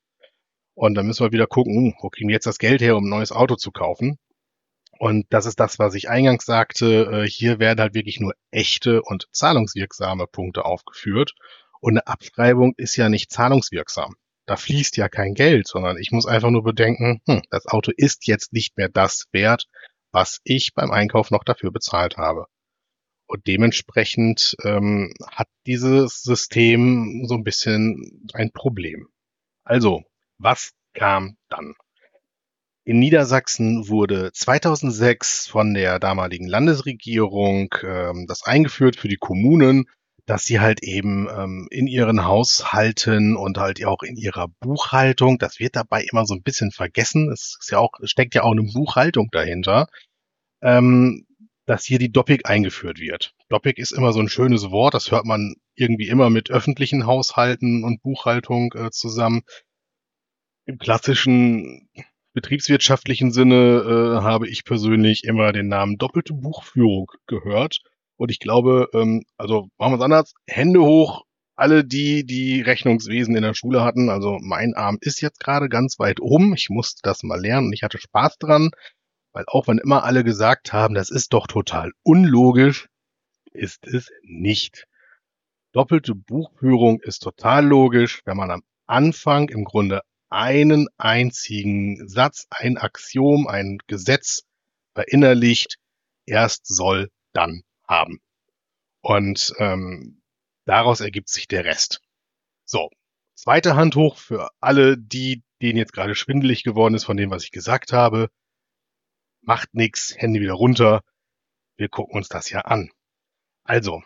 Und 0.75 0.95
dann 0.95 1.07
müssen 1.07 1.25
wir 1.25 1.33
wieder 1.33 1.47
gucken, 1.47 1.75
hm, 1.75 1.95
wo 2.01 2.09
kriegen 2.09 2.29
wir 2.29 2.35
jetzt 2.35 2.47
das 2.47 2.59
Geld 2.59 2.81
her, 2.81 2.97
um 2.97 3.05
ein 3.05 3.11
neues 3.11 3.33
Auto 3.33 3.57
zu 3.57 3.71
kaufen? 3.71 4.19
Und 4.99 5.27
das 5.31 5.47
ist 5.47 5.61
das, 5.61 5.79
was 5.79 5.95
ich 5.95 6.11
eingangs 6.11 6.45
sagte. 6.45 7.25
Äh, 7.25 7.29
hier 7.29 7.61
werden 7.61 7.81
halt 7.81 7.95
wirklich 7.95 8.19
nur 8.19 8.35
echte 8.51 9.03
und 9.03 9.29
zahlungswirksame 9.33 10.27
Punkte 10.27 10.65
aufgeführt. 10.65 11.35
Und 11.81 11.93
eine 11.93 12.07
Abschreibung 12.07 12.75
ist 12.77 12.97
ja 12.97 13.09
nicht 13.09 13.31
zahlungswirksam. 13.31 14.17
Da 14.47 14.57
fließt 14.57 14.97
ja 14.97 15.09
kein 15.09 15.35
Geld, 15.35 15.69
sondern 15.69 15.99
ich 15.99 16.11
muss 16.11 16.27
einfach 16.27 16.51
nur 16.51 16.65
bedenken, 16.65 17.21
hm, 17.27 17.43
das 17.51 17.67
Auto 17.67 17.93
ist 17.97 18.27
jetzt 18.27 18.53
nicht 18.53 18.77
mehr 18.77 18.89
das 18.89 19.27
wert, 19.31 19.67
was 20.11 20.41
ich 20.43 20.75
beim 20.75 20.91
Einkauf 20.91 21.31
noch 21.31 21.45
dafür 21.45 21.71
bezahlt 21.71 22.17
habe. 22.17 22.47
Und 23.27 23.47
dementsprechend 23.47 24.57
ähm, 24.65 25.13
hat 25.31 25.49
dieses 25.67 26.23
System 26.23 27.25
so 27.27 27.35
ein 27.35 27.45
bisschen 27.45 28.27
ein 28.33 28.51
Problem. 28.53 29.09
Also, 29.65 30.03
was 30.39 30.73
kam 30.95 31.37
dann? 31.51 31.75
In 32.89 33.01
Niedersachsen 33.01 33.91
wurde 33.91 34.33
2006 34.33 35.47
von 35.47 35.75
der 35.75 35.99
damaligen 35.99 36.47
Landesregierung 36.49 37.69
ähm, 37.83 38.25
das 38.27 38.45
eingeführt 38.45 38.97
für 38.97 39.09
die 39.09 39.19
Kommunen, 39.19 39.85
dass 40.25 40.47
sie 40.47 40.59
halt 40.59 40.83
eben 40.83 41.29
ähm, 41.29 41.69
in 41.71 41.87
ihren 41.87 42.25
Haushalten 42.25 43.37
und 43.37 43.59
halt 43.59 43.85
auch 43.85 44.03
in 44.03 44.17
ihrer 44.17 44.49
Buchhaltung, 44.61 45.37
das 45.37 45.59
wird 45.59 45.77
dabei 45.77 46.07
immer 46.11 46.25
so 46.25 46.33
ein 46.33 46.41
bisschen 46.41 46.71
vergessen, 46.71 47.31
es 47.31 47.59
ist 47.61 47.71
ja 47.71 47.79
auch, 47.79 47.91
steckt 48.05 48.35
ja 48.35 48.43
auch 48.43 48.53
eine 48.53 48.63
Buchhaltung 48.63 49.29
dahinter, 49.33 49.89
ähm, 50.63 51.27
dass 51.67 51.85
hier 51.85 51.99
die 51.99 52.11
Doppik 52.11 52.49
eingeführt 52.49 53.01
wird. 53.01 53.35
Doppik 53.51 53.77
ist 53.77 53.93
immer 53.93 54.15
so 54.15 54.21
ein 54.21 54.31
schönes 54.31 54.71
Wort, 54.71 54.95
das 54.95 55.11
hört 55.11 55.27
man 55.27 55.57
irgendwie 55.75 56.09
immer 56.09 56.31
mit 56.31 56.51
öffentlichen 56.51 57.05
Haushalten 57.05 57.85
und 57.85 58.01
Buchhaltung 58.01 58.73
äh, 58.73 58.91
zusammen. 58.91 59.43
Im 60.65 60.79
klassischen 60.79 61.91
betriebswirtschaftlichen 62.39 63.33
Sinne 63.33 63.83
äh, 63.85 64.23
habe 64.23 64.49
ich 64.49 64.65
persönlich 64.65 65.25
immer 65.25 65.51
den 65.51 65.67
Namen 65.67 65.99
doppelte 65.99 66.35
Buchführung 66.35 67.11
gehört. 67.27 67.81
Und 68.17 68.31
ich 68.31 68.39
glaube, 68.39 68.89
ähm, 68.95 69.25
also 69.37 69.69
machen 69.77 69.93
wir 69.93 69.97
es 69.97 70.03
anders, 70.03 70.35
Hände 70.47 70.81
hoch, 70.81 71.25
alle 71.57 71.85
die, 71.85 72.25
die 72.25 72.61
Rechnungswesen 72.61 73.35
in 73.35 73.43
der 73.43 73.55
Schule 73.55 73.83
hatten. 73.83 74.09
Also 74.09 74.39
mein 74.41 74.75
Arm 74.75 74.99
ist 75.01 75.21
jetzt 75.21 75.41
gerade 75.41 75.69
ganz 75.69 75.99
weit 75.99 76.21
oben. 76.21 76.55
Ich 76.55 76.71
musste 76.71 77.01
das 77.03 77.25
mal 77.25 77.41
lernen 77.41 77.67
und 77.67 77.73
ich 77.73 77.83
hatte 77.83 77.99
Spaß 77.99 78.39
dran. 78.39 78.71
Weil 79.33 79.45
auch 79.49 79.67
wenn 79.67 79.79
immer 79.79 80.05
alle 80.05 80.23
gesagt 80.23 80.73
haben, 80.73 80.95
das 80.95 81.11
ist 81.11 81.33
doch 81.33 81.49
total 81.49 81.91
unlogisch, 82.05 82.87
ist 83.53 83.85
es 83.89 84.11
nicht. 84.23 84.85
Doppelte 85.73 86.15
Buchführung 86.15 87.01
ist 87.01 87.19
total 87.19 87.67
logisch, 87.67 88.23
wenn 88.25 88.37
man 88.37 88.53
am 88.53 88.63
Anfang 88.87 89.49
im 89.49 89.65
Grunde 89.65 90.03
einen 90.31 90.89
einzigen 90.99 92.09
Satz, 92.09 92.47
ein 92.51 92.79
Axiom, 92.79 93.47
ein 93.47 93.79
Gesetz 93.87 94.45
verinnerlicht, 94.95 95.79
erst 96.27 96.67
soll, 96.67 97.11
dann 97.33 97.63
haben. 97.87 98.21
Und 99.01 99.55
ähm, 99.59 100.23
daraus 100.65 101.01
ergibt 101.01 101.29
sich 101.29 101.49
der 101.49 101.65
Rest. 101.65 102.01
So, 102.65 102.91
zweite 103.35 103.77
Hand 103.77 103.97
hoch 103.97 104.19
für 104.19 104.51
alle, 104.61 104.99
die, 104.99 105.43
denen 105.63 105.79
jetzt 105.79 105.93
gerade 105.93 106.15
schwindelig 106.15 106.63
geworden 106.63 106.95
ist 106.95 107.05
von 107.05 107.17
dem, 107.17 107.31
was 107.31 107.45
ich 107.45 107.51
gesagt 107.51 107.93
habe. 107.93 108.29
Macht 109.41 109.73
nix, 109.73 110.15
Hände 110.17 110.41
wieder 110.41 110.55
runter. 110.55 111.03
Wir 111.77 111.89
gucken 111.89 112.17
uns 112.17 112.29
das 112.29 112.51
ja 112.51 112.61
an. 112.63 112.91
Also, 113.65 114.03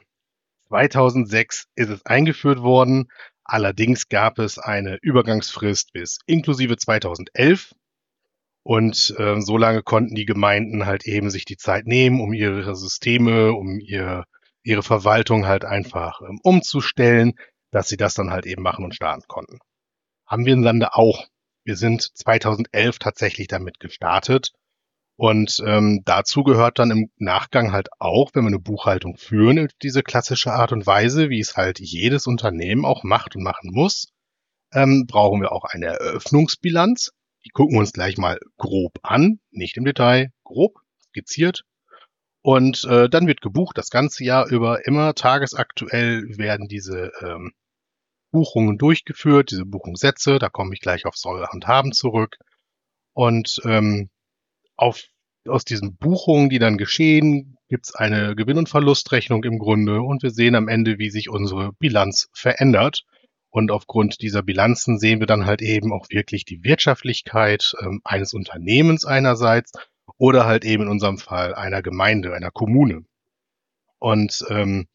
2006 0.69 1.69
ist 1.75 1.88
es 1.88 2.07
eingeführt 2.07 2.61
worden 2.61 3.11
Allerdings 3.44 4.08
gab 4.08 4.38
es 4.38 4.58
eine 4.58 4.99
Übergangsfrist 5.02 5.92
bis 5.92 6.18
inklusive 6.26 6.76
2011. 6.76 7.75
Und 8.64 9.14
äh, 9.18 9.40
so 9.40 9.56
lange 9.56 9.82
konnten 9.82 10.14
die 10.14 10.25
Gemeinden 10.25 10.87
halt 10.87 11.04
eben 11.04 11.30
sich 11.30 11.44
die 11.44 11.56
Zeit 11.56 11.87
nehmen, 11.87 12.20
um 12.20 12.32
ihre 12.32 12.76
Systeme, 12.76 13.52
um 13.52 13.80
ihr, 13.80 14.25
ihre 14.62 14.84
Verwaltung 14.84 15.46
halt 15.46 15.64
einfach 15.64 16.20
ähm, 16.22 16.38
umzustellen, 16.42 17.34
dass 17.72 17.88
sie 17.88 17.96
das 17.96 18.14
dann 18.14 18.30
halt 18.30 18.46
eben 18.46 18.62
machen 18.62 18.84
und 18.84 18.94
starten 18.94 19.25
konnten. 19.26 19.58
Haben 20.26 20.46
wir 20.46 20.52
in 20.52 20.62
Sande 20.62 20.94
auch. 20.94 21.26
Wir 21.64 21.76
sind 21.76 22.02
2011 22.02 22.99
tatsächlich 22.99 23.49
damit 23.49 23.80
gestartet 23.80 24.52
und 25.16 25.62
ähm, 25.66 26.02
dazu 26.04 26.42
gehört 26.42 26.78
dann 26.78 26.90
im 26.90 27.11
Nachgang 27.16 27.73
halt 27.73 27.88
auch, 27.99 28.31
wenn 28.35 28.45
wir 28.45 28.49
eine 28.49 28.59
Buchhaltung 28.59 29.16
führen, 29.16 29.69
diese 29.83 30.02
klassische 30.02 30.52
Art 30.52 30.73
und 30.73 30.87
Weise, 30.87 31.28
wie 31.28 31.40
es 31.40 31.57
halt 31.57 31.78
jedes 31.81 32.26
Unternehmen 32.26 32.85
auch 32.85 33.04
macht 33.04 33.37
und 33.37 33.42
machen 33.42 33.71
muss, 33.73 34.09
ähm, 34.73 35.07
brauchen 35.07 35.40
wir 35.40 35.52
auch 35.52 35.64
eine 35.64 35.87
Eröffnungsbilanz. 35.87 37.11
Die 37.45 37.50
gucken 37.50 37.75
wir 37.75 37.81
uns 37.81 37.92
gleich 37.92 38.16
mal 38.19 38.38
grob 38.57 38.99
an, 39.02 39.40
nicht 39.50 39.76
im 39.76 39.85
Detail, 39.85 40.33
grob 40.45 40.78
skizziert. 41.09 41.62
Und 42.40 42.85
äh, 42.85 43.09
dann 43.09 43.26
wird 43.26 43.40
gebucht 43.40 43.78
das 43.78 43.90
ganze 43.90 44.25
Jahr 44.25 44.49
über. 44.49 44.87
Immer 44.87 45.14
tagesaktuell 45.14 46.37
werden 46.38 46.66
diese 46.66 47.12
ähm, 47.21 47.52
Buchungen 48.33 48.78
durchgeführt, 48.78 49.50
diese 49.50 49.66
Buchungssätze. 49.66 50.38
Da 50.38 50.49
komme 50.49 50.75
ich 50.75 50.81
gleich 50.81 51.07
auf 51.07 51.16
Soll 51.16 51.47
und 51.52 51.66
Haben 51.69 51.92
zurück. 51.92 52.38
Und 53.12 53.61
ähm, 53.64 54.11
auf, 54.76 55.02
aus 55.49 55.64
diesen 55.64 55.97
Buchungen, 55.97 56.50
die 56.50 56.59
dann 56.59 56.79
geschehen, 56.79 57.57
gibt 57.69 57.87
es 57.87 57.95
eine 57.95 58.35
Gewinn- 58.37 58.59
und 58.59 58.69
Verlustrechnung 58.69 59.45
im 59.45 59.59
Grunde 59.59 60.02
und 60.02 60.23
wir 60.23 60.31
sehen 60.31 60.55
am 60.55 60.69
Ende, 60.69 60.99
wie 60.99 61.11
sich 61.11 61.29
unsere 61.29 61.73
Bilanz 61.75 62.29
verändert. 62.35 63.05
Und 63.50 63.71
aufgrund 63.71 64.23
dieser 64.23 64.43
Bilanzen 64.43 64.99
sehen 64.99 65.21
wir 65.21 65.26
dann 65.26 65.45
halt 65.45 65.61
eben 65.61 65.93
auch 65.93 66.07
wirklich 66.09 66.47
die 66.47 66.64
Wirtschaftlichkeit 66.64 67.75
ähm, 67.81 68.00
eines 68.02 68.33
Unternehmens 68.33 69.05
einerseits 69.05 69.73
oder 70.17 70.47
halt 70.47 70.64
eben 70.64 70.85
in 70.85 70.88
unserem 70.88 71.19
Fall 71.19 71.55
einer 71.55 71.83
Gemeinde, 71.83 72.35
einer 72.35 72.50
Kommune. 72.50 73.05
Und 73.99 74.45
ähm, 74.49 74.87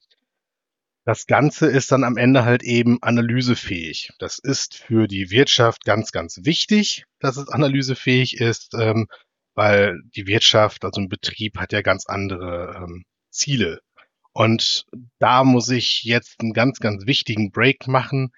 das 1.06 1.26
Ganze 1.26 1.68
ist 1.68 1.92
dann 1.92 2.04
am 2.04 2.18
Ende 2.18 2.44
halt 2.44 2.64
eben 2.64 3.02
analysefähig. 3.02 4.12
Das 4.20 4.40
ist 4.40 4.76
für 4.76 5.08
die 5.08 5.30
Wirtschaft 5.32 5.86
ganz, 5.86 6.12
ganz 6.12 6.40
wichtig, 6.44 7.06
dass 7.20 7.38
es 7.38 7.48
analysefähig 7.48 8.42
ist, 8.42 8.74
ähm, 8.74 9.08
weil 9.58 10.00
die 10.16 10.28
Wirtschaft, 10.28 10.86
also 10.86 11.02
ein 11.02 11.10
Betrieb 11.10 11.58
hat 11.58 11.74
ja 11.74 11.82
ganz 11.82 12.06
andere 12.06 12.76
ähm, 12.78 13.06
Ziele. 13.32 13.82
Und 14.34 14.86
da 15.20 15.44
muss 15.44 15.70
ich 15.70 16.04
jetzt 16.04 16.40
einen 16.40 16.54
ganz, 16.54 16.80
ganz 16.80 17.08
wichtigen 17.08 17.52
Break 17.52 17.88
machen, 17.88 18.32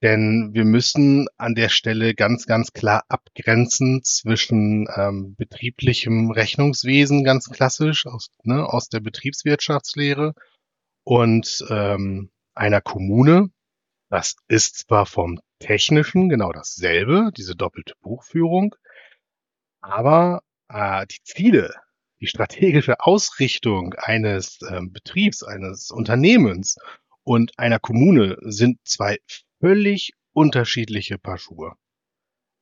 denn 0.00 0.50
wir 0.54 0.64
müssen 0.64 1.28
an 1.36 1.54
der 1.54 1.68
Stelle 1.68 2.14
ganz, 2.14 2.46
ganz 2.46 2.72
klar 2.72 3.04
abgrenzen 3.08 4.02
zwischen 4.02 4.88
ähm, 4.96 5.34
betrieblichem 5.36 6.30
Rechnungswesen, 6.30 7.22
ganz 7.22 7.50
klassisch 7.50 8.06
aus, 8.06 8.30
ne, 8.42 8.66
aus 8.66 8.88
der 8.88 9.00
Betriebswirtschaftslehre, 9.00 10.34
und 11.04 11.64
ähm, 11.68 12.30
einer 12.54 12.80
Kommune. 12.80 13.50
Das 14.08 14.36
ist 14.48 14.78
zwar 14.78 15.06
vom 15.06 15.40
Technischen 15.58 16.28
genau 16.28 16.52
dasselbe, 16.52 17.30
diese 17.36 17.56
doppelte 17.56 17.94
Buchführung, 18.00 18.74
aber 19.80 20.42
äh, 20.72 21.06
die 21.06 21.22
Ziele, 21.24 21.74
die 22.20 22.26
strategische 22.26 23.00
Ausrichtung 23.00 23.94
eines 23.94 24.60
äh, 24.62 24.80
Betriebs, 24.82 25.42
eines 25.42 25.90
Unternehmens 25.90 26.76
und 27.24 27.58
einer 27.58 27.78
Kommune 27.78 28.36
sind 28.40 28.78
zwei 28.84 29.18
völlig 29.60 30.12
unterschiedliche 30.32 31.18
Paar 31.18 31.38
Schuhe. 31.38 31.74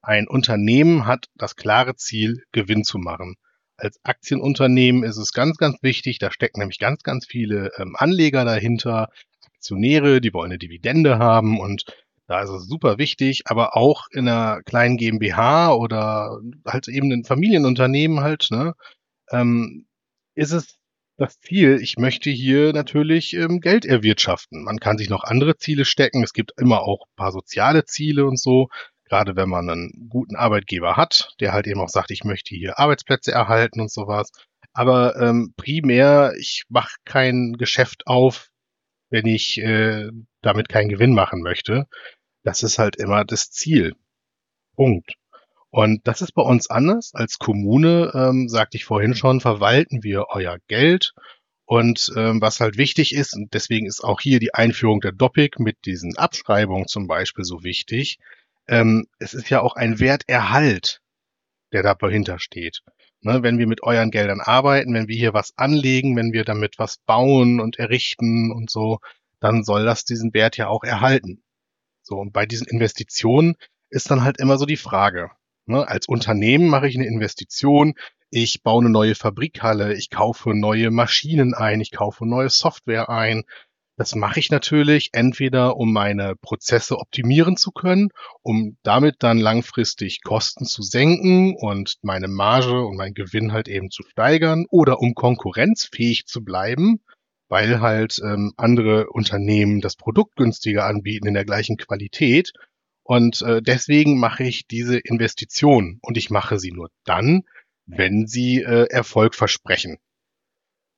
Ein 0.02 0.28
Unternehmen 0.28 1.06
hat 1.06 1.26
das 1.34 1.56
klare 1.56 1.94
Ziel, 1.96 2.42
Gewinn 2.52 2.84
zu 2.84 2.98
machen. 2.98 3.36
Als 3.76 3.98
Aktienunternehmen 4.02 5.04
ist 5.04 5.16
es 5.16 5.32
ganz, 5.32 5.56
ganz 5.56 5.82
wichtig, 5.82 6.18
da 6.18 6.30
stecken 6.30 6.60
nämlich 6.60 6.78
ganz, 6.78 7.02
ganz 7.02 7.26
viele 7.26 7.70
ähm, 7.78 7.96
Anleger 7.96 8.44
dahinter, 8.44 9.08
Aktionäre, 9.46 10.20
die 10.20 10.32
wollen 10.32 10.50
eine 10.50 10.58
Dividende 10.58 11.18
haben 11.18 11.60
und 11.60 11.84
da 12.30 12.42
ist 12.42 12.50
es 12.50 12.68
super 12.68 12.96
wichtig, 12.98 13.42
aber 13.46 13.76
auch 13.76 14.06
in 14.12 14.28
einer 14.28 14.62
kleinen 14.62 14.96
GmbH 14.96 15.74
oder 15.74 16.38
halt 16.64 16.86
eben 16.86 17.10
ein 17.10 17.24
Familienunternehmen 17.24 18.20
halt, 18.20 18.48
ne, 18.52 18.74
ähm, 19.32 19.86
ist 20.36 20.52
es 20.52 20.78
das 21.16 21.40
Ziel, 21.40 21.80
ich 21.82 21.98
möchte 21.98 22.30
hier 22.30 22.72
natürlich 22.72 23.34
ähm, 23.34 23.60
Geld 23.60 23.84
erwirtschaften. 23.84 24.62
Man 24.62 24.78
kann 24.78 24.96
sich 24.96 25.10
noch 25.10 25.24
andere 25.24 25.56
Ziele 25.56 25.84
stecken. 25.84 26.22
Es 26.22 26.32
gibt 26.32 26.52
immer 26.56 26.82
auch 26.82 27.02
ein 27.06 27.16
paar 27.16 27.32
soziale 27.32 27.84
Ziele 27.84 28.24
und 28.24 28.38
so. 28.40 28.68
Gerade 29.06 29.34
wenn 29.36 29.48
man 29.48 29.68
einen 29.68 30.06
guten 30.08 30.36
Arbeitgeber 30.36 30.96
hat, 30.96 31.34
der 31.40 31.52
halt 31.52 31.66
eben 31.66 31.80
auch 31.80 31.88
sagt, 31.88 32.12
ich 32.12 32.24
möchte 32.24 32.54
hier 32.54 32.78
Arbeitsplätze 32.78 33.32
erhalten 33.32 33.80
und 33.80 33.90
sowas. 33.90 34.30
Aber 34.72 35.16
ähm, 35.16 35.52
primär, 35.56 36.32
ich 36.38 36.64
mache 36.68 36.94
kein 37.04 37.54
Geschäft 37.54 38.06
auf, 38.06 38.48
wenn 39.10 39.26
ich 39.26 39.58
äh, 39.58 40.10
damit 40.42 40.68
keinen 40.68 40.88
Gewinn 40.88 41.12
machen 41.12 41.42
möchte. 41.42 41.86
Das 42.42 42.62
ist 42.62 42.78
halt 42.78 42.96
immer 42.96 43.24
das 43.24 43.50
Ziel. 43.50 43.94
Punkt. 44.76 45.14
Und 45.70 46.06
das 46.06 46.20
ist 46.20 46.32
bei 46.32 46.42
uns 46.42 46.68
anders. 46.68 47.12
Als 47.14 47.38
Kommune, 47.38 48.10
ähm, 48.14 48.48
sagte 48.48 48.76
ich 48.76 48.84
vorhin 48.84 49.14
schon, 49.14 49.40
verwalten 49.40 50.02
wir 50.02 50.26
euer 50.30 50.58
Geld. 50.66 51.12
Und 51.64 52.12
ähm, 52.16 52.40
was 52.40 52.58
halt 52.58 52.76
wichtig 52.78 53.14
ist, 53.14 53.34
und 53.34 53.54
deswegen 53.54 53.86
ist 53.86 54.02
auch 54.02 54.20
hier 54.20 54.40
die 54.40 54.54
Einführung 54.54 55.00
der 55.00 55.12
Doppik 55.12 55.60
mit 55.60 55.84
diesen 55.84 56.16
Abschreibungen 56.16 56.88
zum 56.88 57.06
Beispiel 57.06 57.44
so 57.44 57.62
wichtig, 57.62 58.18
ähm, 58.66 59.06
es 59.20 59.34
ist 59.34 59.50
ja 59.50 59.60
auch 59.60 59.76
ein 59.76 60.00
Werterhalt, 60.00 61.00
der 61.72 61.84
da 61.84 61.94
dahinter 61.94 62.40
steht. 62.40 62.80
Ne, 63.22 63.42
wenn 63.42 63.58
wir 63.58 63.66
mit 63.66 63.82
euren 63.82 64.10
Geldern 64.10 64.40
arbeiten, 64.40 64.94
wenn 64.94 65.06
wir 65.06 65.16
hier 65.16 65.34
was 65.34 65.56
anlegen, 65.58 66.16
wenn 66.16 66.32
wir 66.32 66.44
damit 66.44 66.78
was 66.78 66.96
bauen 67.06 67.60
und 67.60 67.78
errichten 67.78 68.50
und 68.50 68.70
so, 68.70 68.98
dann 69.40 69.62
soll 69.62 69.84
das 69.84 70.04
diesen 70.04 70.32
Wert 70.34 70.56
ja 70.56 70.68
auch 70.68 70.84
erhalten. 70.84 71.42
So, 72.10 72.18
und 72.18 72.32
bei 72.34 72.44
diesen 72.44 72.66
Investitionen 72.66 73.56
ist 73.88 74.10
dann 74.10 74.24
halt 74.24 74.38
immer 74.38 74.58
so 74.58 74.66
die 74.66 74.76
Frage, 74.76 75.30
Ne? 75.70 75.86
Als 75.86 76.08
Unternehmen 76.08 76.68
mache 76.68 76.88
ich 76.88 76.96
eine 76.96 77.06
Investition, 77.06 77.94
ich 78.30 78.62
baue 78.62 78.82
eine 78.82 78.90
neue 78.90 79.14
Fabrikhalle, 79.14 79.94
ich 79.94 80.10
kaufe 80.10 80.52
neue 80.52 80.90
Maschinen 80.90 81.54
ein, 81.54 81.80
ich 81.80 81.92
kaufe 81.92 82.26
neue 82.26 82.50
Software 82.50 83.08
ein. 83.08 83.44
Das 83.96 84.14
mache 84.16 84.40
ich 84.40 84.50
natürlich 84.50 85.10
entweder, 85.12 85.76
um 85.76 85.92
meine 85.92 86.34
Prozesse 86.34 86.98
optimieren 86.98 87.56
zu 87.56 87.70
können, 87.70 88.08
um 88.42 88.78
damit 88.82 89.16
dann 89.20 89.38
langfristig 89.38 90.22
Kosten 90.22 90.64
zu 90.64 90.82
senken 90.82 91.54
und 91.54 91.96
meine 92.02 92.28
Marge 92.28 92.84
und 92.84 92.96
mein 92.96 93.14
Gewinn 93.14 93.52
halt 93.52 93.68
eben 93.68 93.90
zu 93.90 94.02
steigern 94.02 94.66
oder 94.70 95.00
um 95.00 95.14
konkurrenzfähig 95.14 96.26
zu 96.26 96.42
bleiben, 96.42 97.00
weil 97.50 97.80
halt 97.80 98.18
ähm, 98.24 98.54
andere 98.56 99.10
Unternehmen 99.10 99.82
das 99.82 99.96
Produkt 99.96 100.36
günstiger 100.36 100.86
anbieten 100.86 101.26
in 101.26 101.34
der 101.34 101.44
gleichen 101.44 101.76
Qualität 101.76 102.52
und 103.02 103.42
äh, 103.42 103.60
deswegen 103.60 104.20
mache 104.20 104.44
ich 104.44 104.68
diese 104.68 104.96
Investition 104.96 105.98
und 106.00 106.16
ich 106.16 106.30
mache 106.30 106.60
sie 106.60 106.70
nur 106.70 106.90
dann, 107.04 107.42
wenn 107.84 108.28
sie 108.28 108.62
äh, 108.62 108.86
Erfolg 108.88 109.34
versprechen. 109.34 109.98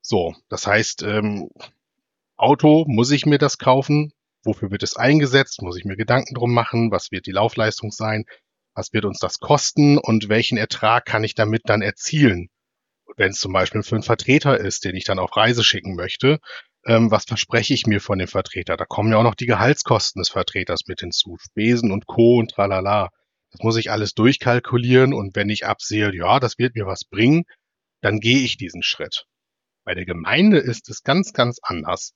So, 0.02 0.35
das 0.50 0.66
heißt, 0.66 1.04
ähm, 1.04 1.49
Auto, 2.37 2.85
muss 2.87 3.11
ich 3.12 3.25
mir 3.25 3.38
das 3.38 3.56
kaufen? 3.56 4.12
Wofür 4.44 4.71
wird 4.71 4.82
es 4.82 4.97
eingesetzt? 4.97 5.62
Muss 5.62 5.78
ich 5.78 5.87
mir 5.87 5.97
Gedanken 5.97 6.34
drum 6.34 6.52
machen? 6.52 6.91
Was 6.91 7.12
wird 7.12 7.26
die 7.26 7.32
Laufleistung 7.32 7.93
sein? 7.93 8.25
Was 8.75 8.93
wird 8.93 9.06
uns 9.06 9.19
das 9.19 9.38
kosten? 9.38 9.97
Und 9.97 10.28
welchen 10.28 10.58
Ertrag 10.58 11.06
kann 11.06 11.25
ich 11.25 11.34
damit 11.34 11.62
dann 11.65 11.80
erzielen? 11.80 12.50
Wenn 13.17 13.31
es 13.31 13.41
zum 13.41 13.53
Beispiel 13.53 13.83
für 13.83 13.97
einen 13.97 14.03
Vertreter 14.03 14.59
ist, 14.59 14.85
den 14.85 14.97
ich 14.97 15.05
dann 15.05 15.19
auf 15.19 15.37
Reise 15.37 15.65
schicken 15.65 15.95
möchte, 15.95 16.39
ähm, 16.85 17.11
was 17.11 17.25
verspreche 17.25 17.75
ich 17.75 17.87
mir 17.87 18.01
von 18.01 18.19
dem 18.19 18.29
Vertreter? 18.29 18.77
Da 18.77 18.85
kommen 18.85 19.13
ja 19.13 19.19
auch 19.19 19.23
noch 19.23 19.35
die 19.35 19.47
Gehaltskosten 19.47 20.21
des 20.21 20.31
Vertreters 20.31 20.83
mit 20.87 21.01
hinzu, 21.01 21.37
Spesen 21.39 21.93
und 21.93 22.07
Co. 22.07 22.39
und 22.39 22.51
tralala. 22.51 23.11
Das 23.53 23.63
muss 23.63 23.77
ich 23.77 23.91
alles 23.91 24.15
durchkalkulieren 24.15 25.13
und 25.13 25.37
wenn 25.37 25.51
ich 25.51 25.67
absehe, 25.67 26.15
ja, 26.15 26.41
das 26.41 26.59
wird 26.59 26.75
mir 26.75 26.87
was 26.87 27.05
bringen, 27.05 27.45
dann 28.01 28.19
gehe 28.19 28.39
ich 28.39 28.57
diesen 28.57 28.83
Schritt. 28.83 29.27
Bei 29.85 29.95
der 29.95 30.07
Gemeinde 30.07 30.59
ist 30.59 30.89
es 30.89 31.03
ganz, 31.03 31.33
ganz 31.33 31.59
anders. 31.63 32.15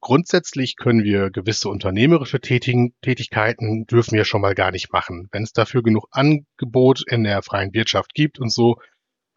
Grundsätzlich 0.00 0.76
können 0.76 1.04
wir 1.04 1.30
gewisse 1.30 1.68
unternehmerische 1.68 2.40
Tätigkeiten 2.40 3.86
dürfen 3.86 4.16
wir 4.16 4.24
schon 4.24 4.40
mal 4.40 4.54
gar 4.54 4.72
nicht 4.72 4.92
machen. 4.92 5.28
Wenn 5.30 5.44
es 5.44 5.52
dafür 5.52 5.82
genug 5.82 6.06
Angebot 6.10 7.04
in 7.06 7.22
der 7.22 7.42
freien 7.42 7.72
Wirtschaft 7.72 8.12
gibt 8.12 8.40
und 8.40 8.52
so, 8.52 8.78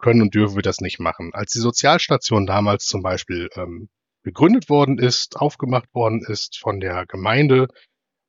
können 0.06 0.22
und 0.22 0.36
dürfen 0.36 0.56
wir 0.56 0.62
das 0.62 0.82
nicht 0.82 1.00
machen. 1.00 1.32
Als 1.34 1.52
die 1.52 1.60
Sozialstation 1.60 2.46
damals 2.46 2.86
zum 2.86 3.02
Beispiel 3.02 3.50
ähm, 3.56 3.90
gegründet 4.22 4.70
worden 4.70 5.00
ist, 5.00 5.38
aufgemacht 5.38 5.92
worden 5.96 6.24
ist 6.28 6.60
von 6.60 6.80
der 6.80 7.08
Gemeinde, 7.08 7.70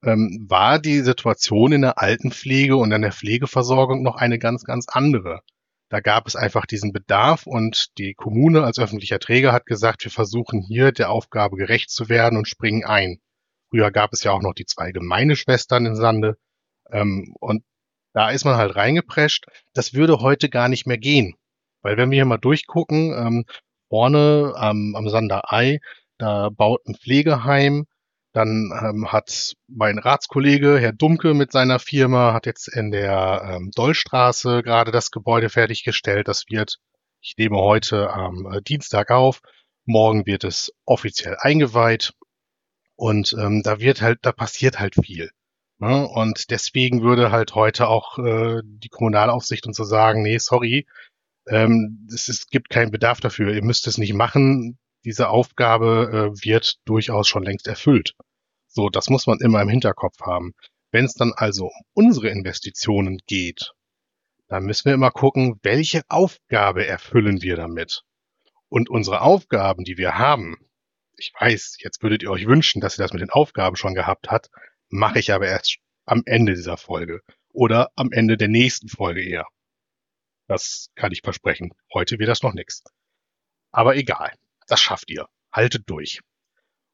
ähm, 0.03 0.47
war 0.49 0.79
die 0.79 1.01
Situation 1.01 1.73
in 1.73 1.83
der 1.83 2.01
Altenpflege 2.01 2.77
und 2.77 2.93
in 2.93 3.03
der 3.03 3.13
Pflegeversorgung 3.13 4.03
noch 4.03 4.17
eine 4.17 4.39
ganz, 4.39 4.65
ganz 4.65 4.87
andere. 4.89 5.43
Da 5.91 6.01
gab 6.01 6.27
es 6.27 6.35
einfach 6.35 6.65
diesen 6.65 6.95
Bedarf 6.95 7.47
und 7.47 7.99
die 7.99 8.15
Kommune 8.15 8.65
als 8.65 8.79
öffentlicher 8.79 9.19
Träger 9.19 9.53
hat 9.53 9.67
gesagt, 9.67 10.03
wir 10.03 10.11
versuchen 10.11 10.63
hier 10.63 10.93
der 10.93 11.11
Aufgabe 11.11 11.59
gerecht 11.59 11.91
zu 11.91 12.09
werden 12.09 12.39
und 12.39 12.49
springen 12.49 12.87
ein. 12.87 13.19
Früher 13.69 13.91
gab 13.91 14.15
es 14.15 14.25
ja 14.25 14.33
auch 14.33 14.41
noch 14.41 14.55
die 14.55 14.65
zwei 14.65 14.93
Gemeindeschwestern 14.93 15.85
in 15.85 15.95
Sande. 15.95 16.39
Ähm, 16.91 17.35
und 17.39 17.65
da 18.15 18.31
ist 18.31 18.47
man 18.47 18.57
halt 18.57 18.77
reingeprescht. 18.77 19.45
Das 19.75 19.93
würde 19.93 20.21
heute 20.21 20.49
gar 20.49 20.71
nicht 20.71 20.87
mehr 20.87 20.97
gehen. 20.97 21.37
Weil 21.87 21.97
wenn 21.99 22.11
wir 22.11 22.17
hier 22.17 22.25
mal 22.25 22.37
durchgucken, 22.37 23.15
ähm, 23.17 23.45
vorne 23.89 24.55
ähm, 24.61 24.97
am 24.97 25.09
Sander 25.09 25.53
Ei, 25.53 25.79
da 26.19 26.49
baut 26.49 26.81
ein 26.85 26.97
Pflegeheim. 26.97 27.87
Dann 28.33 28.73
ähm, 28.83 29.13
hat 29.13 29.55
mein 29.69 30.01
Ratskollege, 30.01 30.81
Herr 30.81 30.93
Dumke, 30.93 31.33
mit 31.33 31.53
seiner 31.53 31.79
Firma, 31.79 32.33
hat 32.33 32.45
jetzt 32.45 32.67
in 32.67 32.91
der 32.91 33.41
ähm, 33.49 33.71
Dollstraße 33.73 34.65
gerade 34.65 34.91
das 34.91 35.13
Gebäude 35.13 35.49
fertiggestellt. 35.49 36.27
Das 36.27 36.47
wird, 36.49 36.79
ich 37.21 37.35
nehme 37.39 37.59
heute 37.59 38.11
am 38.11 38.53
äh, 38.53 38.61
Dienstag 38.63 39.13
auf, 39.13 39.41
morgen 39.85 40.27
wird 40.27 40.43
es 40.43 40.73
offiziell 40.87 41.37
eingeweiht. 41.39 42.15
Und 42.97 43.33
ähm, 43.39 43.63
da 43.63 43.79
wird 43.79 44.03
halt, 44.03 44.19
da 44.23 44.33
passiert 44.33 44.81
halt 44.81 44.97
viel. 44.97 45.31
Ne? 45.79 46.05
Und 46.09 46.51
deswegen 46.51 47.03
würde 47.03 47.31
halt 47.31 47.55
heute 47.55 47.87
auch 47.87 48.19
äh, 48.19 48.61
die 48.65 48.89
Kommunalaufsicht 48.89 49.69
uns 49.69 49.77
so 49.77 49.85
sagen, 49.85 50.23
nee, 50.23 50.39
sorry, 50.39 50.85
ähm, 51.49 52.07
es, 52.13 52.29
es 52.29 52.47
gibt 52.49 52.71
keinen 52.71 52.91
Bedarf 52.91 53.21
dafür. 53.21 53.53
Ihr 53.53 53.65
müsst 53.65 53.87
es 53.87 53.99
nicht 53.99 54.15
machen. 54.15 54.79
Diese 55.05 55.29
Aufgabe 55.29 56.33
äh, 56.35 56.45
wird 56.45 56.77
durchaus 56.85 57.29
schon 57.29 57.45
längst 57.45 57.67
erfüllt. 57.67 58.15
So, 58.67 58.89
das 58.89 59.09
muss 59.09 59.27
man 59.27 59.39
immer 59.41 59.63
im 59.63 59.69
Hinterkopf 59.69 60.21
haben. 60.21 60.53
Wenn 60.91 61.05
es 61.05 61.15
dann 61.15 61.33
also 61.35 61.67
um 61.67 62.07
unsere 62.07 62.29
Investitionen 62.29 63.21
geht, 63.27 63.73
dann 64.49 64.65
müssen 64.65 64.87
wir 64.87 64.95
immer 64.95 65.11
gucken, 65.11 65.59
welche 65.63 66.03
Aufgabe 66.09 66.87
erfüllen 66.87 67.43
wir 67.43 67.57
damit. 67.57 68.03
Und 68.69 68.91
unsere 68.91 69.21
Aufgaben, 69.21 69.85
die 69.85 69.97
wir 69.97 70.19
haben, 70.19 70.57
ich 71.17 71.33
weiß, 71.39 71.77
jetzt 71.81 72.03
würdet 72.03 72.23
ihr 72.23 72.31
euch 72.31 72.47
wünschen, 72.47 72.81
dass 72.81 72.99
ihr 72.99 73.03
das 73.03 73.13
mit 73.13 73.23
den 73.23 73.31
Aufgaben 73.31 73.77
schon 73.77 73.95
gehabt 73.95 74.31
habt, 74.31 74.51
mache 74.89 75.19
ich 75.19 75.33
aber 75.33 75.47
erst 75.47 75.79
am 76.05 76.23
Ende 76.27 76.55
dieser 76.55 76.77
Folge 76.77 77.21
oder 77.53 77.91
am 77.97 78.13
Ende 78.13 78.37
der 78.37 78.49
nächsten 78.49 78.89
Folge 78.89 79.23
eher. 79.25 79.47
Das 80.49 80.91
kann 80.95 81.13
ich 81.13 81.23
versprechen. 81.23 81.73
Heute 81.93 82.19
wird 82.19 82.29
das 82.29 82.43
noch 82.43 82.55
nichts. 82.55 82.83
Aber 83.73 83.97
egal, 83.97 84.33
das 84.69 84.81
schafft 84.81 85.11
ihr. 85.11 85.27
Haltet 85.53 85.89
durch. 85.89 86.21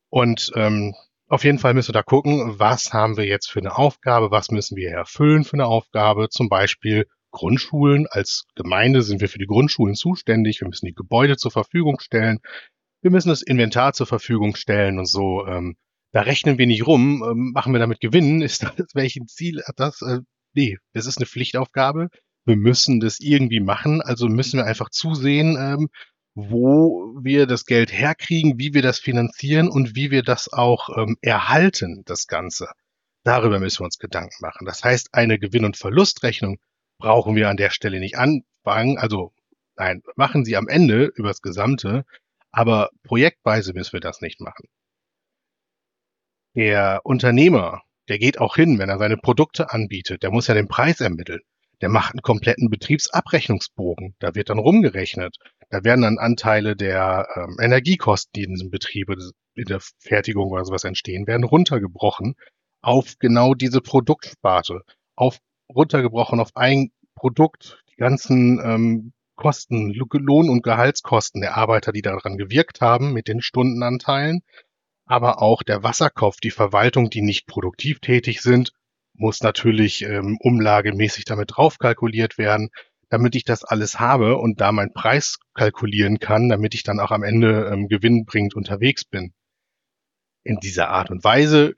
Und 0.08 0.52
ähm, 0.54 0.94
auf 1.28 1.44
jeden 1.44 1.58
Fall 1.58 1.74
müsst 1.74 1.88
ihr 1.88 1.94
da 1.94 2.02
gucken, 2.02 2.58
was 2.58 2.92
haben 2.92 3.16
wir 3.16 3.24
jetzt 3.24 3.50
für 3.50 3.60
eine 3.60 3.76
Aufgabe, 3.76 4.30
was 4.30 4.50
müssen 4.50 4.76
wir 4.76 4.90
erfüllen 4.90 5.44
für 5.44 5.54
eine 5.54 5.66
Aufgabe. 5.66 6.28
Zum 6.28 6.48
Beispiel 6.48 7.06
Grundschulen. 7.30 8.06
Als 8.08 8.44
Gemeinde 8.54 9.02
sind 9.02 9.20
wir 9.20 9.28
für 9.28 9.38
die 9.38 9.46
Grundschulen 9.46 9.94
zuständig. 9.94 10.60
Wir 10.60 10.68
müssen 10.68 10.86
die 10.86 10.94
Gebäude 10.94 11.36
zur 11.36 11.50
Verfügung 11.50 12.00
stellen. 12.00 12.40
Wir 13.00 13.10
müssen 13.10 13.30
das 13.30 13.42
Inventar 13.42 13.94
zur 13.94 14.06
Verfügung 14.06 14.54
stellen 14.54 14.98
und 14.98 15.06
so. 15.06 15.46
Ähm, 15.46 15.76
da 16.12 16.20
rechnen 16.20 16.58
wir 16.58 16.66
nicht 16.66 16.86
rum. 16.86 17.24
Ähm, 17.26 17.52
machen 17.52 17.72
wir 17.72 17.80
damit 17.80 18.00
Gewinn? 18.00 18.42
Ist 18.42 18.62
das, 18.62 18.74
welchen 18.94 19.26
Ziel 19.26 19.62
hat 19.66 19.80
das? 19.80 20.02
Äh, 20.02 20.20
nee, 20.52 20.78
das 20.92 21.06
ist 21.06 21.18
eine 21.18 21.26
Pflichtaufgabe 21.26 22.08
wir 22.44 22.56
müssen 22.56 23.00
das 23.00 23.20
irgendwie 23.20 23.60
machen, 23.60 24.00
also 24.02 24.28
müssen 24.28 24.58
wir 24.58 24.66
einfach 24.66 24.90
zusehen, 24.90 25.56
ähm, 25.58 25.88
wo 26.34 27.14
wir 27.20 27.46
das 27.46 27.66
Geld 27.66 27.92
herkriegen, 27.92 28.58
wie 28.58 28.74
wir 28.74 28.82
das 28.82 28.98
finanzieren 28.98 29.68
und 29.68 29.94
wie 29.94 30.10
wir 30.10 30.22
das 30.22 30.52
auch 30.52 30.88
ähm, 30.96 31.16
erhalten, 31.20 32.02
das 32.06 32.26
Ganze. 32.26 32.68
Darüber 33.24 33.60
müssen 33.60 33.80
wir 33.80 33.84
uns 33.84 33.98
Gedanken 33.98 34.36
machen. 34.40 34.66
Das 34.66 34.82
heißt, 34.82 35.14
eine 35.14 35.38
Gewinn- 35.38 35.64
und 35.64 35.76
Verlustrechnung 35.76 36.58
brauchen 36.98 37.36
wir 37.36 37.48
an 37.48 37.56
der 37.56 37.70
Stelle 37.70 38.00
nicht 38.00 38.16
anfangen. 38.16 38.98
Also 38.98 39.32
nein, 39.76 40.02
machen 40.16 40.44
sie 40.44 40.56
am 40.56 40.68
Ende 40.68 41.12
übers 41.14 41.42
Gesamte, 41.42 42.04
aber 42.50 42.90
projektweise 43.04 43.74
müssen 43.74 43.92
wir 43.92 44.00
das 44.00 44.20
nicht 44.20 44.40
machen. 44.40 44.66
Der 46.54 47.00
Unternehmer 47.04 47.82
der 48.08 48.18
geht 48.18 48.38
auch 48.38 48.56
hin, 48.56 48.78
wenn 48.78 48.88
er 48.88 48.98
seine 48.98 49.16
Produkte 49.16 49.70
anbietet. 49.70 50.22
Der 50.22 50.30
muss 50.30 50.46
ja 50.46 50.54
den 50.54 50.68
Preis 50.68 51.00
ermitteln. 51.00 51.40
Der 51.82 51.88
macht 51.88 52.14
einen 52.14 52.22
kompletten 52.22 52.70
Betriebsabrechnungsbogen. 52.70 54.14
Da 54.20 54.34
wird 54.34 54.48
dann 54.48 54.58
rumgerechnet. 54.58 55.36
Da 55.68 55.84
werden 55.84 56.02
dann 56.02 56.18
Anteile 56.18 56.76
der 56.76 57.26
ähm, 57.34 57.56
Energiekosten, 57.60 58.30
die 58.34 58.44
in 58.44 58.50
diesem 58.50 58.70
Betrieb 58.70 59.10
in 59.54 59.64
der 59.64 59.80
Fertigung 59.98 60.50
oder 60.50 60.64
sowas 60.64 60.84
entstehen, 60.84 61.26
werden 61.26 61.44
runtergebrochen 61.44 62.36
auf 62.82 63.18
genau 63.18 63.54
diese 63.54 63.80
Produktsparte, 63.80 64.82
auf 65.16 65.38
runtergebrochen 65.68 66.40
auf 66.40 66.56
ein 66.56 66.92
Produkt, 67.14 67.82
die 67.90 67.96
ganzen 67.96 68.60
ähm, 68.64 69.12
Kosten, 69.36 69.92
Lohn- 69.92 70.50
und 70.50 70.62
Gehaltskosten 70.62 71.40
der 71.40 71.56
Arbeiter, 71.56 71.92
die 71.92 72.02
daran 72.02 72.36
gewirkt 72.36 72.80
haben 72.80 73.12
mit 73.12 73.28
den 73.28 73.40
Stundenanteilen, 73.40 74.42
aber 75.04 75.42
auch 75.42 75.62
der 75.62 75.82
Wasserkopf, 75.82 76.36
die 76.36 76.50
Verwaltung, 76.50 77.10
die 77.10 77.22
nicht 77.22 77.46
produktiv 77.46 77.98
tätig 78.00 78.40
sind, 78.40 78.72
muss 79.14 79.42
natürlich 79.42 80.02
ähm, 80.02 80.38
umlagemäßig 80.40 81.24
damit 81.24 81.52
drauf 81.56 81.78
kalkuliert 81.78 82.38
werden, 82.38 82.70
damit 83.08 83.34
ich 83.34 83.44
das 83.44 83.62
alles 83.62 84.00
habe 84.00 84.38
und 84.38 84.60
da 84.60 84.72
meinen 84.72 84.94
Preis 84.94 85.38
kalkulieren 85.54 86.18
kann, 86.18 86.48
damit 86.48 86.74
ich 86.74 86.82
dann 86.82 86.98
auch 86.98 87.10
am 87.10 87.22
Ende 87.22 87.70
ähm, 87.72 87.88
gewinnbringend 87.88 88.54
unterwegs 88.54 89.04
bin. 89.04 89.34
In 90.44 90.58
dieser 90.60 90.88
Art 90.88 91.10
und 91.10 91.22
Weise 91.22 91.74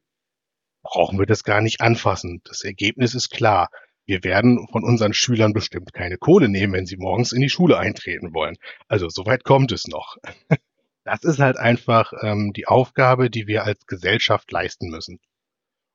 brauchen 0.83 1.18
wir 1.18 1.27
das 1.27 1.42
gar 1.42 1.61
nicht 1.61 1.81
anfassen. 1.81 2.40
Das 2.44 2.62
Ergebnis 2.62 3.14
ist 3.14 3.31
klar. 3.31 3.68
Wir 4.07 4.23
werden 4.23 4.68
von 4.70 4.85
unseren 4.85 5.14
Schülern 5.14 5.53
bestimmt 5.53 5.92
keine 5.92 6.18
Kohle 6.18 6.49
nehmen, 6.49 6.75
wenn 6.75 6.87
sie 6.87 6.99
morgens 6.99 7.33
in 7.33 7.40
die 7.40 7.49
Schule 7.49 7.79
eintreten 7.79 8.35
wollen. 8.35 8.57
Also 8.87 9.09
soweit 9.09 9.44
kommt 9.44 9.73
es 9.73 9.87
noch. 9.87 10.16
Das 11.07 11.23
ist 11.23 11.38
halt 11.38 11.59
einfach 11.59 12.14
ähm, 12.23 12.55
die 12.55 12.66
Aufgabe, 12.66 13.29
die 13.29 13.47
wir 13.47 13.64
als 13.64 13.87
Gesellschaft 13.87 14.51
leisten 14.51 14.88
müssen. 14.88 15.20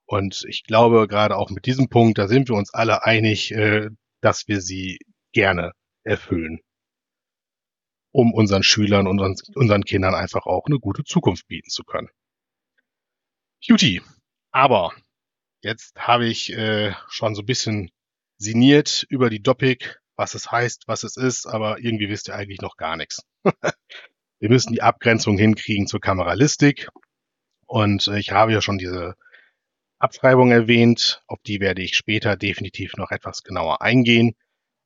Und 0.10 0.44
ich 0.48 0.64
glaube, 0.64 1.08
gerade 1.08 1.38
auch 1.38 1.52
mit 1.52 1.68
diesem 1.68 1.88
Punkt, 1.88 2.18
da 2.18 2.28
sind 2.28 2.50
wir 2.50 2.56
uns 2.56 2.74
alle 2.74 3.06
einig, 3.06 3.52
äh, 3.52 3.92
dass 4.22 4.48
wir 4.48 4.60
sie 4.60 4.98
gerne 5.34 5.74
erfüllen, 6.04 6.62
um 8.12 8.34
unseren 8.34 8.64
Schülern 8.64 9.06
und 9.06 9.20
unseren, 9.20 9.84
Kindern 9.84 10.16
einfach 10.16 10.48
auch 10.48 10.66
eine 10.66 10.80
gute 10.80 11.04
Zukunft 11.04 11.48
bieten 11.48 11.70
zu 11.70 11.84
können. 11.84 12.10
Juti, 13.62 14.02
aber 14.50 14.94
jetzt 15.62 15.96
habe 15.96 16.26
ich 16.26 16.54
äh, 16.54 16.96
schon 17.08 17.36
so 17.36 17.44
ein 17.44 17.46
bisschen 17.46 17.92
sinniert 18.40 19.06
über 19.10 19.30
die 19.30 19.44
Doppik, 19.44 20.00
was 20.16 20.34
es 20.34 20.50
heißt, 20.50 20.86
was 20.88 21.04
es 21.04 21.18
ist, 21.18 21.46
aber 21.46 21.78
irgendwie 21.78 22.10
wisst 22.10 22.30
ihr 22.30 22.36
eigentlich 22.36 22.62
noch 22.62 22.78
gar 22.78 22.98
nichts. 22.98 23.22
Wir 24.40 24.50
müssen 24.50 24.74
die 24.74 24.82
Abgrenzung 24.82 25.38
hinkriegen 25.38 25.86
zur 25.86 26.02
Kameralistik. 26.02 26.90
Und 27.68 28.08
äh, 28.08 28.18
ich 28.18 28.32
habe 28.32 28.54
ja 28.54 28.64
schon 28.64 28.80
diese 28.80 29.14
Abschreibung 30.00 30.52
erwähnt, 30.52 31.22
auf 31.28 31.40
die 31.46 31.60
werde 31.60 31.82
ich 31.82 31.96
später 31.96 32.38
definitiv 32.38 32.94
noch 32.96 33.12
etwas 33.12 33.44
genauer 33.44 33.82
eingehen. 33.82 34.36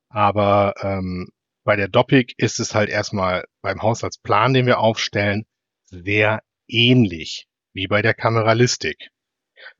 Aber 0.08 0.74
ähm, 0.82 1.28
bei 1.64 1.76
der 1.76 1.88
Doppik 1.88 2.34
ist 2.36 2.60
es 2.60 2.74
halt 2.74 2.90
erstmal 2.90 3.44
beim 3.62 3.80
Haushaltsplan, 3.80 4.52
den 4.54 4.66
wir 4.66 4.78
aufstellen, 4.80 5.46
sehr 5.84 6.42
ähnlich 6.68 7.46
wie 7.72 7.86
bei 7.86 8.02
der 8.02 8.14
Kameralistik. 8.14 9.10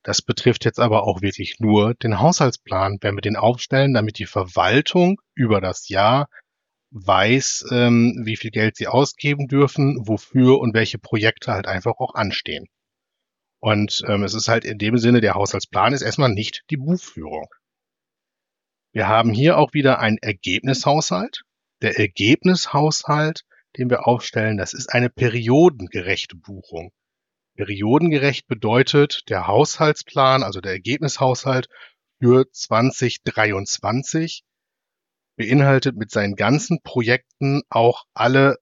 Das 0.02 0.22
betrifft 0.22 0.64
jetzt 0.64 0.80
aber 0.80 1.04
auch 1.04 1.20
wirklich 1.20 1.56
nur 1.58 1.94
den 1.94 2.20
Haushaltsplan, 2.20 2.98
wenn 3.00 3.16
wir 3.16 3.20
den 3.20 3.36
aufstellen, 3.36 3.92
damit 3.92 4.18
die 4.18 4.26
Verwaltung 4.26 5.20
über 5.34 5.60
das 5.60 5.88
Jahr 5.88 6.28
weiß, 6.90 7.66
ähm, 7.72 8.22
wie 8.24 8.36
viel 8.36 8.50
Geld 8.50 8.76
sie 8.76 8.86
ausgeben 8.86 9.48
dürfen, 9.48 10.06
wofür 10.06 10.60
und 10.60 10.74
welche 10.74 10.98
Projekte 10.98 11.52
halt 11.52 11.66
einfach 11.66 11.94
auch 11.98 12.14
anstehen. 12.14 12.66
Und 13.64 14.02
ähm, 14.08 14.24
es 14.24 14.34
ist 14.34 14.48
halt 14.48 14.66
in 14.66 14.76
dem 14.76 14.98
Sinne, 14.98 15.22
der 15.22 15.32
Haushaltsplan 15.32 15.94
ist 15.94 16.02
erstmal 16.02 16.28
nicht 16.28 16.64
die 16.68 16.76
Buchführung. 16.76 17.48
Wir 18.92 19.08
haben 19.08 19.32
hier 19.32 19.56
auch 19.56 19.72
wieder 19.72 20.00
einen 20.00 20.18
Ergebnishaushalt. 20.18 21.44
Der 21.80 21.98
Ergebnishaushalt, 21.98 23.46
den 23.78 23.88
wir 23.88 24.06
aufstellen, 24.06 24.58
das 24.58 24.74
ist 24.74 24.92
eine 24.92 25.08
periodengerechte 25.08 26.36
Buchung. 26.36 26.92
Periodengerecht 27.56 28.46
bedeutet 28.48 29.22
der 29.30 29.46
Haushaltsplan, 29.46 30.42
also 30.42 30.60
der 30.60 30.72
Ergebnishaushalt 30.72 31.68
für 32.20 32.44
2023 32.52 34.44
beinhaltet 35.36 35.96
mit 35.96 36.10
seinen 36.10 36.36
ganzen 36.36 36.82
Projekten 36.82 37.62
auch 37.70 38.04
alle 38.12 38.58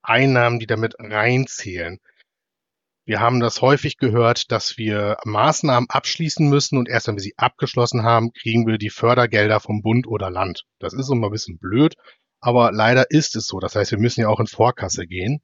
Einnahmen, 0.00 0.60
die 0.60 0.66
damit 0.66 0.94
reinzählen. 0.98 2.00
Wir 3.06 3.20
haben 3.20 3.38
das 3.38 3.62
häufig 3.62 3.98
gehört, 3.98 4.50
dass 4.50 4.78
wir 4.78 5.16
Maßnahmen 5.24 5.88
abschließen 5.88 6.48
müssen 6.48 6.76
und 6.76 6.88
erst 6.88 7.06
wenn 7.06 7.14
wir 7.14 7.22
sie 7.22 7.34
abgeschlossen 7.36 8.02
haben, 8.02 8.32
kriegen 8.32 8.66
wir 8.66 8.78
die 8.78 8.90
Fördergelder 8.90 9.60
vom 9.60 9.80
Bund 9.80 10.08
oder 10.08 10.28
Land. 10.28 10.64
Das 10.80 10.92
ist 10.92 11.08
immer 11.08 11.28
ein 11.28 11.32
bisschen 11.32 11.58
blöd, 11.58 11.94
aber 12.40 12.72
leider 12.72 13.10
ist 13.10 13.36
es 13.36 13.46
so. 13.46 13.60
Das 13.60 13.76
heißt, 13.76 13.92
wir 13.92 13.98
müssen 13.98 14.22
ja 14.22 14.28
auch 14.28 14.40
in 14.40 14.48
Vorkasse 14.48 15.06
gehen. 15.06 15.40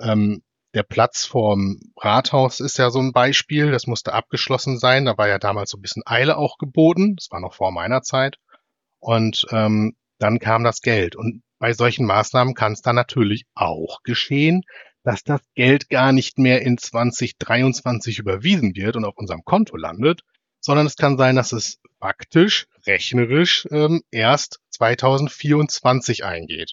Ähm, 0.00 0.42
der 0.74 0.82
Platz 0.82 1.24
vorm 1.24 1.78
Rathaus 1.96 2.58
ist 2.58 2.78
ja 2.78 2.90
so 2.90 2.98
ein 2.98 3.12
Beispiel. 3.12 3.70
Das 3.70 3.86
musste 3.86 4.12
abgeschlossen 4.12 4.80
sein. 4.80 5.04
Da 5.04 5.16
war 5.16 5.28
ja 5.28 5.38
damals 5.38 5.70
so 5.70 5.78
ein 5.78 5.82
bisschen 5.82 6.02
Eile 6.04 6.36
auch 6.36 6.58
geboten. 6.58 7.14
Das 7.14 7.28
war 7.30 7.38
noch 7.38 7.54
vor 7.54 7.70
meiner 7.70 8.02
Zeit. 8.02 8.38
Und 8.98 9.46
ähm, 9.52 9.94
dann 10.18 10.40
kam 10.40 10.64
das 10.64 10.80
Geld. 10.80 11.14
Und 11.14 11.42
bei 11.60 11.72
solchen 11.74 12.06
Maßnahmen 12.06 12.54
kann 12.54 12.72
es 12.72 12.82
dann 12.82 12.96
natürlich 12.96 13.44
auch 13.54 14.02
geschehen, 14.02 14.62
dass 15.04 15.22
das 15.22 15.40
Geld 15.54 15.88
gar 15.88 16.12
nicht 16.12 16.38
mehr 16.38 16.62
in 16.62 16.78
2023 16.78 18.18
überwiesen 18.18 18.74
wird 18.74 18.96
und 18.96 19.04
auf 19.04 19.16
unserem 19.16 19.44
Konto 19.44 19.76
landet, 19.76 20.22
sondern 20.60 20.86
es 20.86 20.96
kann 20.96 21.16
sein, 21.16 21.36
dass 21.36 21.52
es 21.52 21.78
faktisch, 22.00 22.66
rechnerisch 22.86 23.68
ähm, 23.70 24.02
erst 24.10 24.60
2024 24.70 26.24
eingeht. 26.24 26.72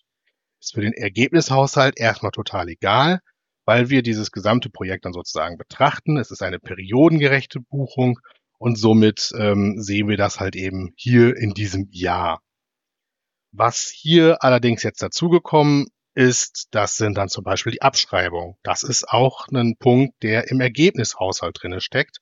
Ist 0.60 0.74
für 0.74 0.82
den 0.82 0.94
Ergebnishaushalt 0.94 2.00
erstmal 2.00 2.32
total 2.32 2.70
egal 2.70 3.20
weil 3.66 3.90
wir 3.90 4.02
dieses 4.02 4.32
gesamte 4.32 4.70
Projekt 4.70 5.06
dann 5.06 5.14
sozusagen 5.14 5.58
betrachten. 5.58 6.18
Es 6.18 6.32
ist 6.32 6.42
eine 6.42 6.60
periodengerechte 6.60 7.60
Buchung 7.60 8.20
und 8.58 8.78
somit 8.78 9.32
ähm, 9.38 9.82
sehen 9.82 10.08
wir 10.08 10.18
das 10.18 10.40
halt 10.40 10.56
eben 10.56 10.94
hier 10.96 11.36
in 11.38 11.54
diesem 11.54 11.88
Jahr. 11.92 12.42
Was 13.52 13.90
hier 13.94 14.44
allerdings 14.44 14.84
jetzt 14.84 15.02
dazugekommen 15.02 15.88
ist, 16.14 16.68
das 16.72 16.98
sind 16.98 17.18
dann 17.18 17.30
zum 17.30 17.44
Beispiel 17.44 17.72
die 17.72 17.82
Abschreibungen. 17.82 18.56
Das 18.64 18.84
ist 18.84 19.08
auch 19.08 19.48
ein 19.48 19.76
Punkt, 19.78 20.22
der 20.24 20.50
im 20.50 20.60
Ergebnishaushalt 20.60 21.58
drinne 21.62 21.82
steckt, 21.82 22.18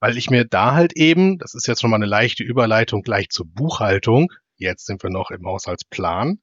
weil 0.00 0.16
ich 0.16 0.30
mir 0.30 0.44
da 0.44 0.74
halt 0.74 0.96
eben, 0.96 1.38
das 1.38 1.54
ist 1.54 1.66
jetzt 1.66 1.80
schon 1.80 1.90
mal 1.90 1.96
eine 1.96 2.06
leichte 2.06 2.42
Überleitung 2.42 3.02
gleich 3.02 3.30
zur 3.30 3.46
Buchhaltung, 3.46 4.32
jetzt 4.56 4.86
sind 4.86 5.02
wir 5.02 5.10
noch 5.10 5.30
im 5.30 5.46
Haushaltsplan, 5.46 6.40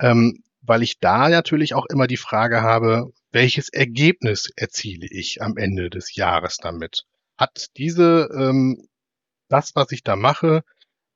ähm, 0.00 0.42
weil 0.62 0.82
ich 0.82 1.00
da 1.00 1.28
natürlich 1.28 1.74
auch 1.74 1.86
immer 1.86 2.06
die 2.06 2.16
Frage 2.16 2.62
habe, 2.62 3.12
welches 3.32 3.68
Ergebnis 3.68 4.50
erziele 4.56 5.06
ich 5.10 5.42
am 5.42 5.56
Ende 5.56 5.90
des 5.90 6.14
Jahres 6.14 6.58
damit? 6.58 7.04
Hat 7.36 7.68
diese, 7.76 8.28
ähm, 8.34 8.88
das, 9.48 9.74
was 9.74 9.90
ich 9.92 10.02
da 10.02 10.16
mache, 10.16 10.62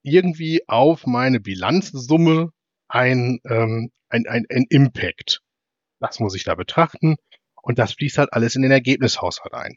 irgendwie 0.02 0.62
auf 0.68 1.06
meine 1.06 1.40
Bilanzsumme 1.40 2.52
ein, 2.88 3.40
ähm, 3.44 3.90
ein, 4.08 4.26
ein, 4.26 4.46
ein 4.50 4.66
Impact? 4.68 5.42
Das 6.00 6.20
muss 6.20 6.34
ich 6.34 6.44
da 6.44 6.54
betrachten 6.54 7.16
und 7.62 7.78
das 7.78 7.94
fließt 7.94 8.18
halt 8.18 8.32
alles 8.32 8.54
in 8.54 8.62
den 8.62 8.70
Ergebnishaushalt 8.70 9.54
ein. 9.54 9.76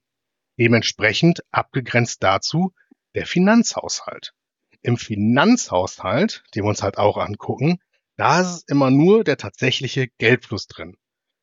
Dementsprechend 0.58 1.44
abgegrenzt 1.52 2.22
dazu 2.22 2.74
der 3.16 3.26
Finanzhaushalt. 3.26 4.34
Im 4.82 4.98
Finanzhaushalt, 4.98 6.44
den 6.54 6.64
wir 6.64 6.70
uns 6.70 6.84
halt 6.84 6.98
auch 6.98 7.18
angucken, 7.18 7.80
da 8.16 8.42
ist 8.42 8.70
immer 8.70 8.92
nur 8.92 9.24
der 9.24 9.38
tatsächliche 9.38 10.08
Geldfluss 10.18 10.68
drin. 10.68 10.98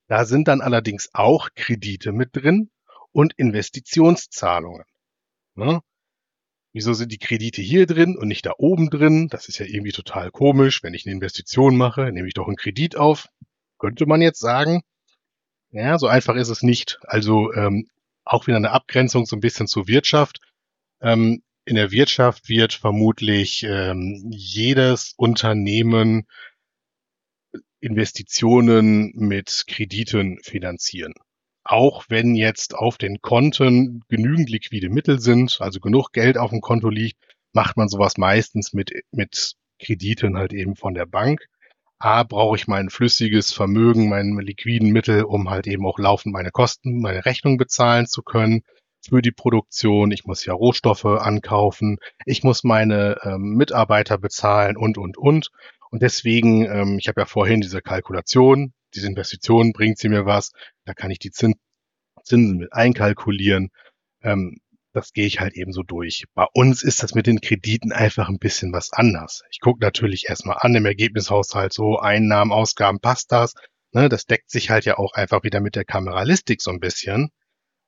Da 0.08 0.24
sind 0.24 0.48
dann 0.48 0.60
allerdings 0.60 1.10
auch 1.14 1.48
Kredite 1.54 2.12
mit 2.12 2.36
drin 2.36 2.70
und 3.12 3.32
Investitionszahlungen. 3.34 4.84
Ne? 5.54 5.80
Wieso 6.76 6.92
sind 6.92 7.10
die 7.10 7.16
Kredite 7.16 7.62
hier 7.62 7.86
drin 7.86 8.18
und 8.18 8.28
nicht 8.28 8.44
da 8.44 8.52
oben 8.58 8.90
drin? 8.90 9.28
Das 9.28 9.48
ist 9.48 9.56
ja 9.56 9.64
irgendwie 9.64 9.92
total 9.92 10.30
komisch. 10.30 10.82
Wenn 10.82 10.92
ich 10.92 11.06
eine 11.06 11.14
Investition 11.14 11.74
mache, 11.74 12.12
nehme 12.12 12.28
ich 12.28 12.34
doch 12.34 12.48
einen 12.48 12.56
Kredit 12.56 12.96
auf. 12.96 13.30
Könnte 13.78 14.04
man 14.04 14.20
jetzt 14.20 14.40
sagen. 14.40 14.82
Ja, 15.70 15.98
so 15.98 16.06
einfach 16.06 16.34
ist 16.34 16.50
es 16.50 16.62
nicht. 16.62 16.98
Also 17.04 17.50
ähm, 17.54 17.88
auch 18.26 18.46
wieder 18.46 18.58
eine 18.58 18.72
Abgrenzung 18.72 19.24
so 19.24 19.36
ein 19.36 19.40
bisschen 19.40 19.68
zur 19.68 19.88
Wirtschaft. 19.88 20.40
Ähm, 21.00 21.42
in 21.64 21.76
der 21.76 21.92
Wirtschaft 21.92 22.50
wird 22.50 22.74
vermutlich 22.74 23.62
ähm, 23.62 24.28
jedes 24.30 25.14
Unternehmen 25.16 26.26
Investitionen 27.80 29.12
mit 29.14 29.64
Krediten 29.66 30.40
finanzieren. 30.42 31.14
Auch 31.68 32.04
wenn 32.08 32.36
jetzt 32.36 32.76
auf 32.76 32.96
den 32.96 33.20
Konten 33.20 34.04
genügend 34.08 34.48
liquide 34.48 34.88
Mittel 34.88 35.18
sind, 35.18 35.58
also 35.60 35.80
genug 35.80 36.12
Geld 36.12 36.38
auf 36.38 36.50
dem 36.50 36.60
Konto 36.60 36.88
liegt, 36.90 37.18
macht 37.52 37.76
man 37.76 37.88
sowas 37.88 38.18
meistens 38.18 38.72
mit, 38.72 38.92
mit 39.10 39.54
Krediten 39.82 40.36
halt 40.36 40.52
eben 40.52 40.76
von 40.76 40.94
der 40.94 41.06
Bank. 41.06 41.44
A, 41.98 42.22
brauche 42.22 42.56
ich 42.56 42.68
mein 42.68 42.88
flüssiges 42.88 43.52
Vermögen, 43.52 44.08
meine 44.08 44.40
liquiden 44.42 44.90
Mittel, 44.90 45.24
um 45.24 45.50
halt 45.50 45.66
eben 45.66 45.84
auch 45.86 45.98
laufend 45.98 46.32
meine 46.32 46.52
Kosten, 46.52 47.00
meine 47.00 47.24
Rechnung 47.24 47.56
bezahlen 47.56 48.06
zu 48.06 48.22
können. 48.22 48.62
für 49.08 49.22
die 49.22 49.32
Produktion, 49.32 50.10
ich 50.10 50.24
muss 50.24 50.44
ja 50.44 50.52
Rohstoffe 50.52 51.04
ankaufen, 51.04 51.98
ich 52.26 52.42
muss 52.42 52.64
meine 52.64 53.16
ähm, 53.22 53.54
Mitarbeiter 53.56 54.18
bezahlen 54.18 54.76
und, 54.76 54.98
und, 54.98 55.16
und. 55.18 55.50
Und 55.90 56.02
deswegen, 56.02 56.64
ähm, 56.64 56.98
ich 56.98 57.08
habe 57.08 57.20
ja 57.22 57.26
vorhin 57.26 57.60
diese 57.60 57.82
Kalkulation, 57.82 58.72
diese 58.96 59.06
Investition, 59.06 59.72
bringt 59.72 59.98
sie 59.98 60.08
mir 60.08 60.26
was, 60.26 60.52
da 60.84 60.94
kann 60.94 61.10
ich 61.10 61.18
die 61.18 61.30
Zins 61.30 61.56
Zinsen 62.26 62.58
mit 62.58 62.72
einkalkulieren. 62.72 63.70
Ähm, 64.22 64.58
das 64.92 65.12
gehe 65.12 65.26
ich 65.26 65.40
halt 65.40 65.54
eben 65.54 65.72
so 65.72 65.82
durch. 65.82 66.24
Bei 66.34 66.46
uns 66.54 66.82
ist 66.82 67.02
das 67.02 67.14
mit 67.14 67.26
den 67.26 67.40
Krediten 67.40 67.92
einfach 67.92 68.28
ein 68.28 68.38
bisschen 68.38 68.72
was 68.72 68.92
anders. 68.92 69.42
Ich 69.50 69.60
gucke 69.60 69.80
natürlich 69.80 70.28
erstmal 70.28 70.56
an 70.60 70.74
im 70.74 70.86
Ergebnishaushalt 70.86 71.72
so 71.72 71.98
Einnahmen, 71.98 72.50
Ausgaben, 72.50 72.98
passt 73.00 73.30
das? 73.30 73.54
Ne, 73.92 74.08
das 74.08 74.24
deckt 74.24 74.50
sich 74.50 74.70
halt 74.70 74.84
ja 74.86 74.98
auch 74.98 75.12
einfach 75.12 75.42
wieder 75.44 75.60
mit 75.60 75.76
der 75.76 75.84
Kameralistik 75.84 76.62
so 76.62 76.70
ein 76.70 76.80
bisschen. 76.80 77.30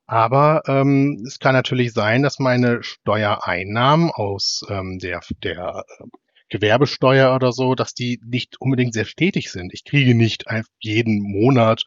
Aber 0.07 0.63
ähm, 0.67 1.23
es 1.27 1.39
kann 1.39 1.55
natürlich 1.55 1.93
sein, 1.93 2.23
dass 2.23 2.39
meine 2.39 2.83
Steuereinnahmen 2.83 4.11
aus 4.11 4.63
ähm, 4.69 4.99
der, 4.99 5.21
der 5.43 5.85
Gewerbesteuer 6.49 7.35
oder 7.35 7.53
so, 7.53 7.75
dass 7.75 7.95
die 7.95 8.21
nicht 8.25 8.61
unbedingt 8.61 8.95
sehr 8.95 9.05
stetig 9.05 9.51
sind. 9.51 9.73
Ich 9.73 9.85
kriege 9.85 10.15
nicht 10.15 10.45
jeden 10.81 11.21
Monat 11.21 11.85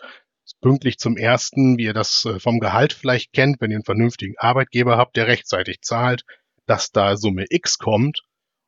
pünktlich 0.61 0.97
zum 0.97 1.17
ersten, 1.17 1.77
wie 1.77 1.85
ihr 1.85 1.93
das 1.93 2.25
äh, 2.25 2.39
vom 2.39 2.59
Gehalt 2.59 2.93
vielleicht 2.93 3.33
kennt, 3.33 3.61
wenn 3.61 3.71
ihr 3.71 3.77
einen 3.77 3.85
vernünftigen 3.85 4.35
Arbeitgeber 4.37 4.97
habt, 4.97 5.15
der 5.15 5.27
rechtzeitig 5.27 5.81
zahlt, 5.81 6.23
dass 6.65 6.91
da 6.91 7.17
Summe 7.17 7.45
X 7.49 7.77
kommt, 7.77 8.21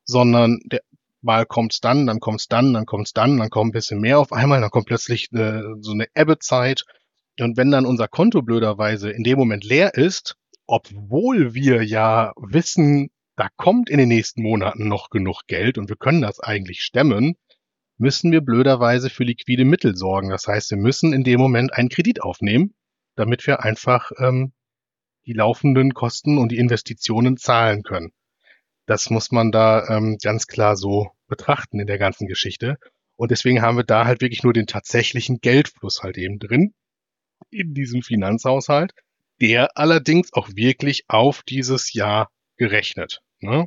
sondern 0.04 0.60
der, 0.64 0.80
mal 1.22 1.46
kommt's 1.46 1.80
dann, 1.80 2.06
dann 2.06 2.20
kommt's 2.20 2.48
dann, 2.48 2.74
dann 2.74 2.86
kommt's 2.86 3.12
dann, 3.12 3.38
dann 3.38 3.50
kommt 3.50 3.70
ein 3.70 3.72
bisschen 3.72 4.00
mehr 4.00 4.18
auf 4.18 4.32
einmal, 4.32 4.60
dann 4.60 4.70
kommt 4.70 4.86
plötzlich 4.86 5.32
äh, 5.32 5.62
so 5.80 5.92
eine 5.92 6.06
Ebbezeit. 6.14 6.84
Und 7.40 7.56
wenn 7.56 7.70
dann 7.70 7.86
unser 7.86 8.08
Konto 8.08 8.42
blöderweise 8.42 9.10
in 9.10 9.24
dem 9.24 9.38
Moment 9.38 9.64
leer 9.64 9.94
ist, 9.94 10.36
obwohl 10.66 11.54
wir 11.54 11.82
ja 11.82 12.32
wissen, 12.36 13.10
da 13.36 13.48
kommt 13.56 13.90
in 13.90 13.98
den 13.98 14.08
nächsten 14.08 14.42
Monaten 14.42 14.88
noch 14.88 15.10
genug 15.10 15.42
Geld 15.46 15.78
und 15.78 15.88
wir 15.88 15.96
können 15.96 16.22
das 16.22 16.40
eigentlich 16.40 16.82
stemmen, 16.82 17.36
müssen 17.98 18.32
wir 18.32 18.40
blöderweise 18.40 19.10
für 19.10 19.24
liquide 19.24 19.64
Mittel 19.64 19.96
sorgen. 19.96 20.30
Das 20.30 20.46
heißt, 20.46 20.70
wir 20.70 20.78
müssen 20.78 21.12
in 21.12 21.24
dem 21.24 21.40
Moment 21.40 21.72
einen 21.72 21.88
Kredit 21.88 22.22
aufnehmen, 22.22 22.74
damit 23.16 23.46
wir 23.46 23.62
einfach 23.62 24.10
ähm, 24.18 24.52
die 25.26 25.32
laufenden 25.32 25.94
Kosten 25.94 26.38
und 26.38 26.50
die 26.50 26.58
Investitionen 26.58 27.36
zahlen 27.36 27.82
können. 27.82 28.12
Das 28.86 29.10
muss 29.10 29.30
man 29.30 29.50
da 29.50 29.88
ähm, 29.88 30.18
ganz 30.22 30.46
klar 30.46 30.76
so 30.76 31.10
betrachten 31.26 31.80
in 31.80 31.86
der 31.86 31.98
ganzen 31.98 32.26
Geschichte. 32.26 32.76
Und 33.16 33.30
deswegen 33.30 33.62
haben 33.62 33.76
wir 33.76 33.84
da 33.84 34.04
halt 34.04 34.20
wirklich 34.20 34.42
nur 34.42 34.52
den 34.52 34.66
tatsächlichen 34.66 35.40
Geldfluss 35.40 36.02
halt 36.02 36.18
eben 36.18 36.38
drin 36.38 36.74
in 37.50 37.74
diesem 37.74 38.02
Finanzhaushalt, 38.02 38.92
der 39.40 39.76
allerdings 39.78 40.32
auch 40.32 40.48
wirklich 40.54 41.04
auf 41.08 41.42
dieses 41.42 41.92
Jahr 41.92 42.30
gerechnet. 42.56 43.20
Ne? 43.44 43.66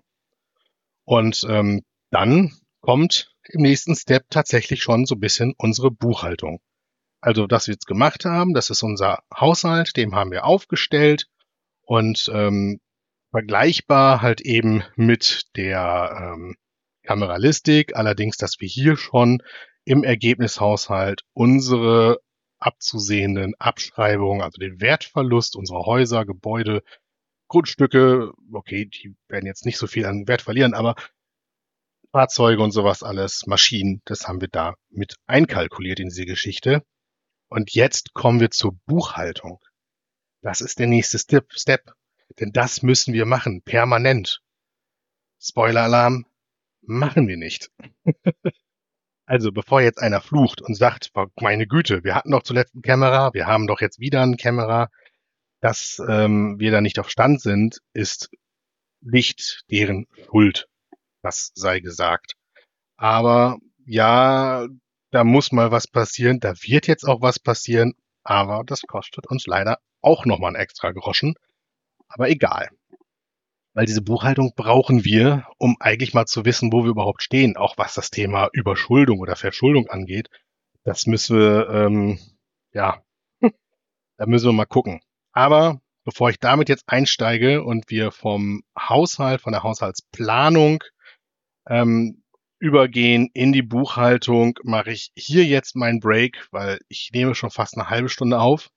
Und 1.06 1.46
ähm, 1.50 1.84
dann 2.12 2.54
kommt 2.82 3.34
im 3.50 3.62
nächsten 3.62 3.96
Step 3.96 4.26
tatsächlich 4.30 4.82
schon 4.82 5.06
so 5.06 5.16
ein 5.16 5.20
bisschen 5.20 5.54
unsere 5.58 5.92
Buchhaltung. 5.92 6.60
Also, 7.22 7.48
was 7.50 7.68
wir 7.68 7.74
jetzt 7.74 7.88
gemacht 7.88 8.26
haben, 8.26 8.54
das 8.54 8.70
ist 8.70 8.84
unser 8.84 9.20
Haushalt, 9.36 9.98
dem 9.98 10.16
haben 10.16 10.32
wir 10.32 10.46
aufgestellt 10.46 11.28
und 11.82 12.30
ähm, 12.34 12.80
vergleichbar 13.32 14.22
halt 14.22 14.42
eben 14.42 14.84
mit 14.96 15.48
der 15.56 16.36
ähm, 16.36 16.56
Kameralistik, 17.04 17.96
allerdings, 17.96 18.38
dass 18.38 18.60
wir 18.60 18.68
hier 18.68 18.98
schon 18.98 19.42
im 19.86 20.04
Ergebnishaushalt 20.04 21.22
unsere 21.34 22.20
abzusehenden 22.60 23.54
Abschreibungen, 23.60 24.42
also 24.42 24.60
den 24.60 24.82
Wertverlust 24.82 25.56
unserer 25.56 25.86
Häuser, 25.86 26.26
Gebäude, 26.26 26.84
Grundstücke, 27.48 28.32
okay, 28.52 28.86
die 28.86 29.16
werden 29.28 29.46
jetzt 29.46 29.66
nicht 29.66 29.78
so 29.78 29.88
viel 29.88 30.06
an 30.06 30.28
Wert 30.28 30.42
verlieren, 30.42 30.74
aber 30.74 30.96
Fahrzeuge 32.12 32.62
und 32.62 32.72
sowas 32.72 33.04
alles, 33.04 33.48
Maschinen, 33.48 34.02
das 34.06 34.28
haben 34.28 34.42
wir 34.42 34.48
da 34.48 34.76
mit 34.90 35.16
einkalkuliert 35.28 36.00
in 36.00 36.10
diese 36.10 36.26
Geschichte. 36.26 36.84
Und 37.50 37.74
jetzt 37.74 38.14
kommen 38.14 38.40
wir 38.40 38.52
zur 38.52 38.78
Buchhaltung. 38.86 39.60
Das 40.42 40.62
ist 40.62 40.80
der 40.80 40.88
nächste 40.88 41.20
Step, 41.20 41.52
Step. 41.54 41.94
Denn 42.40 42.52
das 42.52 42.82
müssen 42.82 43.14
wir 43.14 43.26
machen, 43.26 43.62
permanent. 43.62 44.42
Spoiler-Alarm, 45.40 46.26
machen 46.82 47.28
wir 47.28 47.38
nicht. 47.38 47.72
also, 49.26 49.52
bevor 49.52 49.82
jetzt 49.82 50.00
einer 50.00 50.22
flucht 50.22 50.62
und 50.62 50.76
sagt, 50.76 51.12
meine 51.40 51.68
Güte, 51.68 52.04
wir 52.04 52.16
hatten 52.16 52.32
doch 52.32 52.44
zuletzt 52.44 52.74
eine 52.74 52.82
Kamera, 52.82 53.34
wir 53.34 53.48
haben 53.48 53.68
doch 53.68 53.82
jetzt 53.82 54.00
wieder 54.00 54.22
eine 54.22 54.38
Kamera, 54.38 54.90
dass 55.62 56.02
ähm, 56.08 56.60
wir 56.60 56.72
da 56.72 56.82
nicht 56.82 57.00
auf 57.00 57.10
Stand 57.10 57.42
sind, 57.42 57.80
ist 57.94 58.30
nicht 59.02 59.64
deren 59.70 60.08
Schuld 60.26 60.68
das 61.28 61.52
sei 61.56 61.80
gesagt. 61.80 62.36
Aber 62.98 63.58
ja, 63.86 64.68
da 65.12 65.24
muss 65.24 65.52
mal 65.52 65.72
was 65.72 65.88
passieren, 65.88 66.40
da 66.40 66.54
wird 66.62 66.88
jetzt 66.88 67.04
auch 67.04 67.22
was 67.22 67.40
passieren, 67.40 67.94
aber 68.24 68.64
das 68.66 68.82
kostet 68.82 69.28
uns 69.28 69.46
leider 69.46 69.80
auch 70.02 70.26
nochmal 70.26 70.56
einen 70.56 70.62
extra 70.62 70.92
Groschen. 70.92 71.36
Aber 72.08 72.30
egal. 72.30 72.70
Weil 73.74 73.86
diese 73.86 74.02
Buchhaltung 74.02 74.54
brauchen 74.56 75.04
wir, 75.06 75.48
um 75.58 75.76
eigentlich 75.80 76.14
mal 76.14 76.26
zu 76.26 76.46
wissen, 76.46 76.72
wo 76.72 76.84
wir 76.84 76.92
überhaupt 76.92 77.22
stehen, 77.22 77.58
auch 77.58 77.78
was 77.78 77.94
das 77.94 78.10
Thema 78.10 78.50
Überschuldung 78.54 79.20
oder 79.20 79.36
Verschuldung 79.36 79.88
angeht. 79.88 80.30
Das 80.84 81.06
müssen 81.06 81.38
wir, 81.38 81.70
ähm, 81.70 82.20
ja, 82.74 83.04
da 84.18 84.26
müssen 84.26 84.48
wir 84.48 84.54
mal 84.54 84.66
gucken. 84.66 85.02
Aber 85.38 85.82
bevor 86.04 86.32
ich 86.32 86.40
damit 86.40 86.68
jetzt 86.68 86.86
einsteige 86.88 87.64
und 87.64 87.92
wir 87.92 88.10
vom 88.10 88.64
Haushalt, 88.76 89.40
von 89.40 89.54
der 89.54 89.62
Haushaltsplanung 89.62 90.84
ähm, 91.70 92.24
übergehen 92.58 93.30
in 93.36 93.54
die 93.54 93.62
Buchhaltung, 93.62 94.58
mache 94.64 94.90
ich 94.92 95.12
hier 95.16 95.46
jetzt 95.46 95.76
meinen 95.76 96.00
Break, 96.00 96.48
weil 96.50 96.80
ich 96.88 97.12
nehme 97.14 97.36
schon 97.36 97.52
fast 97.52 97.78
eine 97.78 97.88
halbe 97.88 98.10
Stunde 98.10 98.40
auf. 98.40 98.72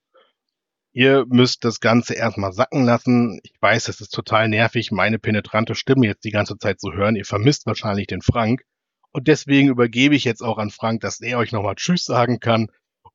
Ihr 0.93 1.25
müsst 1.29 1.65
das 1.65 1.81
Ganze 1.81 2.13
erstmal 2.13 2.53
sacken 2.53 2.85
lassen. 2.85 3.41
Ich 3.43 3.55
weiß, 3.59 3.89
es 3.89 4.03
ist 4.03 4.11
total 4.11 4.51
nervig, 4.51 4.91
meine 4.91 5.19
penetrante 5.19 5.75
Stimme 5.75 6.09
jetzt 6.09 6.25
die 6.25 6.31
ganze 6.31 6.59
Zeit 6.59 6.79
zu 6.79 6.93
hören. 6.93 7.17
Ihr 7.17 7.25
vermisst 7.25 7.65
wahrscheinlich 7.65 8.07
den 8.07 8.21
Frank. 8.21 8.65
Und 9.13 9.29
deswegen 9.29 9.69
übergebe 9.69 10.15
ich 10.15 10.25
jetzt 10.25 10.43
auch 10.43 10.59
an 10.59 10.69
Frank, 10.69 11.01
dass 11.01 11.23
er 11.23 11.39
euch 11.39 11.53
nochmal 11.53 11.77
Tschüss 11.77 12.05
sagen 12.05 12.39
kann. 12.39 12.67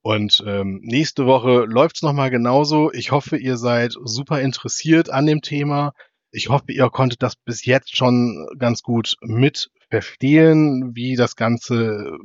Und 0.06 0.44
ähm, 0.46 0.82
nächste 0.84 1.26
Woche 1.26 1.66
läuft's 1.66 2.04
nochmal 2.04 2.30
genauso. 2.30 2.92
Ich 2.92 3.10
hoffe, 3.10 3.38
ihr 3.38 3.58
seid 3.58 3.94
super 4.04 4.40
interessiert 4.40 5.10
an 5.10 5.26
dem 5.26 5.42
Thema. 5.42 5.94
Ich 6.30 6.50
hoffe, 6.50 6.72
ihr 6.74 6.92
konntet 6.92 7.24
das 7.24 7.36
bis 7.36 7.66
jetzt 7.66 7.98
schon 7.98 8.48
ganz 8.60 8.84
gut 8.84 9.16
mit 9.22 9.72
verstehen, 9.90 10.92
wie 10.94 11.16
das 11.16 11.36
Ganze 11.36 12.20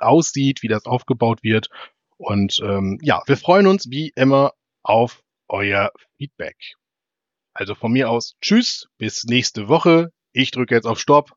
aussieht, 0.00 0.60
wie 0.60 0.68
das 0.68 0.84
aufgebaut 0.84 1.42
wird. 1.42 1.70
Und 2.18 2.60
ähm, 2.62 2.98
ja, 3.00 3.22
wir 3.24 3.38
freuen 3.38 3.68
uns 3.68 3.88
wie 3.88 4.12
immer 4.14 4.52
auf 4.82 5.22
euer 5.48 5.92
Feedback. 6.18 6.74
Also 7.54 7.74
von 7.74 7.90
mir 7.90 8.10
aus, 8.10 8.34
tschüss, 8.42 8.86
bis 8.98 9.24
nächste 9.24 9.68
Woche. 9.68 10.12
Ich 10.34 10.50
drücke 10.50 10.74
jetzt 10.74 10.86
auf 10.86 11.00
Stopp 11.00 11.32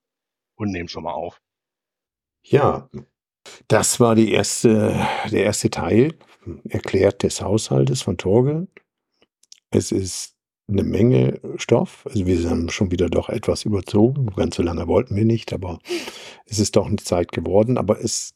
und 0.55 0.71
nehme 0.71 0.89
schon 0.89 1.03
mal 1.03 1.13
auf. 1.13 1.39
Ja, 2.43 2.89
das 3.67 3.99
war 3.99 4.15
die 4.15 4.31
erste, 4.31 4.95
der 5.31 5.43
erste 5.43 5.69
Teil, 5.69 6.13
erklärt 6.69 7.23
des 7.23 7.41
Haushaltes 7.41 8.01
von 8.01 8.17
Torge. 8.17 8.67
Es 9.69 9.91
ist 9.91 10.35
eine 10.67 10.83
Menge 10.83 11.39
Stoff. 11.57 12.05
Also 12.05 12.25
wir 12.25 12.49
haben 12.49 12.69
schon 12.69 12.91
wieder 12.91 13.09
doch 13.09 13.29
etwas 13.29 13.65
überzogen. 13.65 14.27
Ganz 14.35 14.55
so 14.55 14.63
lange 14.63 14.87
wollten 14.87 15.15
wir 15.15 15.25
nicht, 15.25 15.53
aber 15.53 15.79
es 16.45 16.59
ist 16.59 16.75
doch 16.75 16.87
eine 16.87 16.97
Zeit 16.97 17.31
geworden. 17.31 17.77
Aber 17.77 17.99
es, 17.99 18.33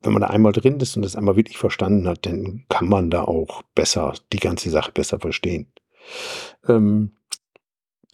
wenn 0.00 0.12
man 0.12 0.22
da 0.22 0.28
einmal 0.28 0.52
drin 0.52 0.80
ist 0.80 0.96
und 0.96 1.02
das 1.02 1.16
einmal 1.16 1.36
wirklich 1.36 1.58
verstanden 1.58 2.08
hat, 2.08 2.26
dann 2.26 2.64
kann 2.68 2.88
man 2.88 3.10
da 3.10 3.24
auch 3.24 3.62
besser 3.74 4.14
die 4.32 4.40
ganze 4.40 4.70
Sache 4.70 4.92
besser 4.92 5.18
verstehen. 5.18 5.72
Ähm, 6.68 7.12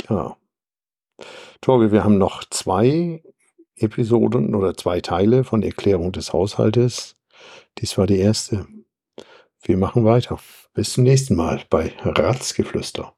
ja. 0.08 0.36
Torge, 1.60 1.92
wir 1.92 2.04
haben 2.04 2.18
noch 2.18 2.44
zwei 2.44 3.22
Episoden 3.80 4.54
oder 4.54 4.76
zwei 4.76 5.00
Teile 5.00 5.44
von 5.44 5.62
Erklärung 5.62 6.12
des 6.12 6.32
Haushaltes. 6.32 7.16
Dies 7.78 7.96
war 7.98 8.06
die 8.06 8.18
erste. 8.18 8.66
Wir 9.62 9.76
machen 9.76 10.04
weiter. 10.04 10.38
Bis 10.74 10.92
zum 10.92 11.04
nächsten 11.04 11.34
Mal 11.34 11.62
bei 11.68 11.92
Ratzgeflüster. 12.02 13.14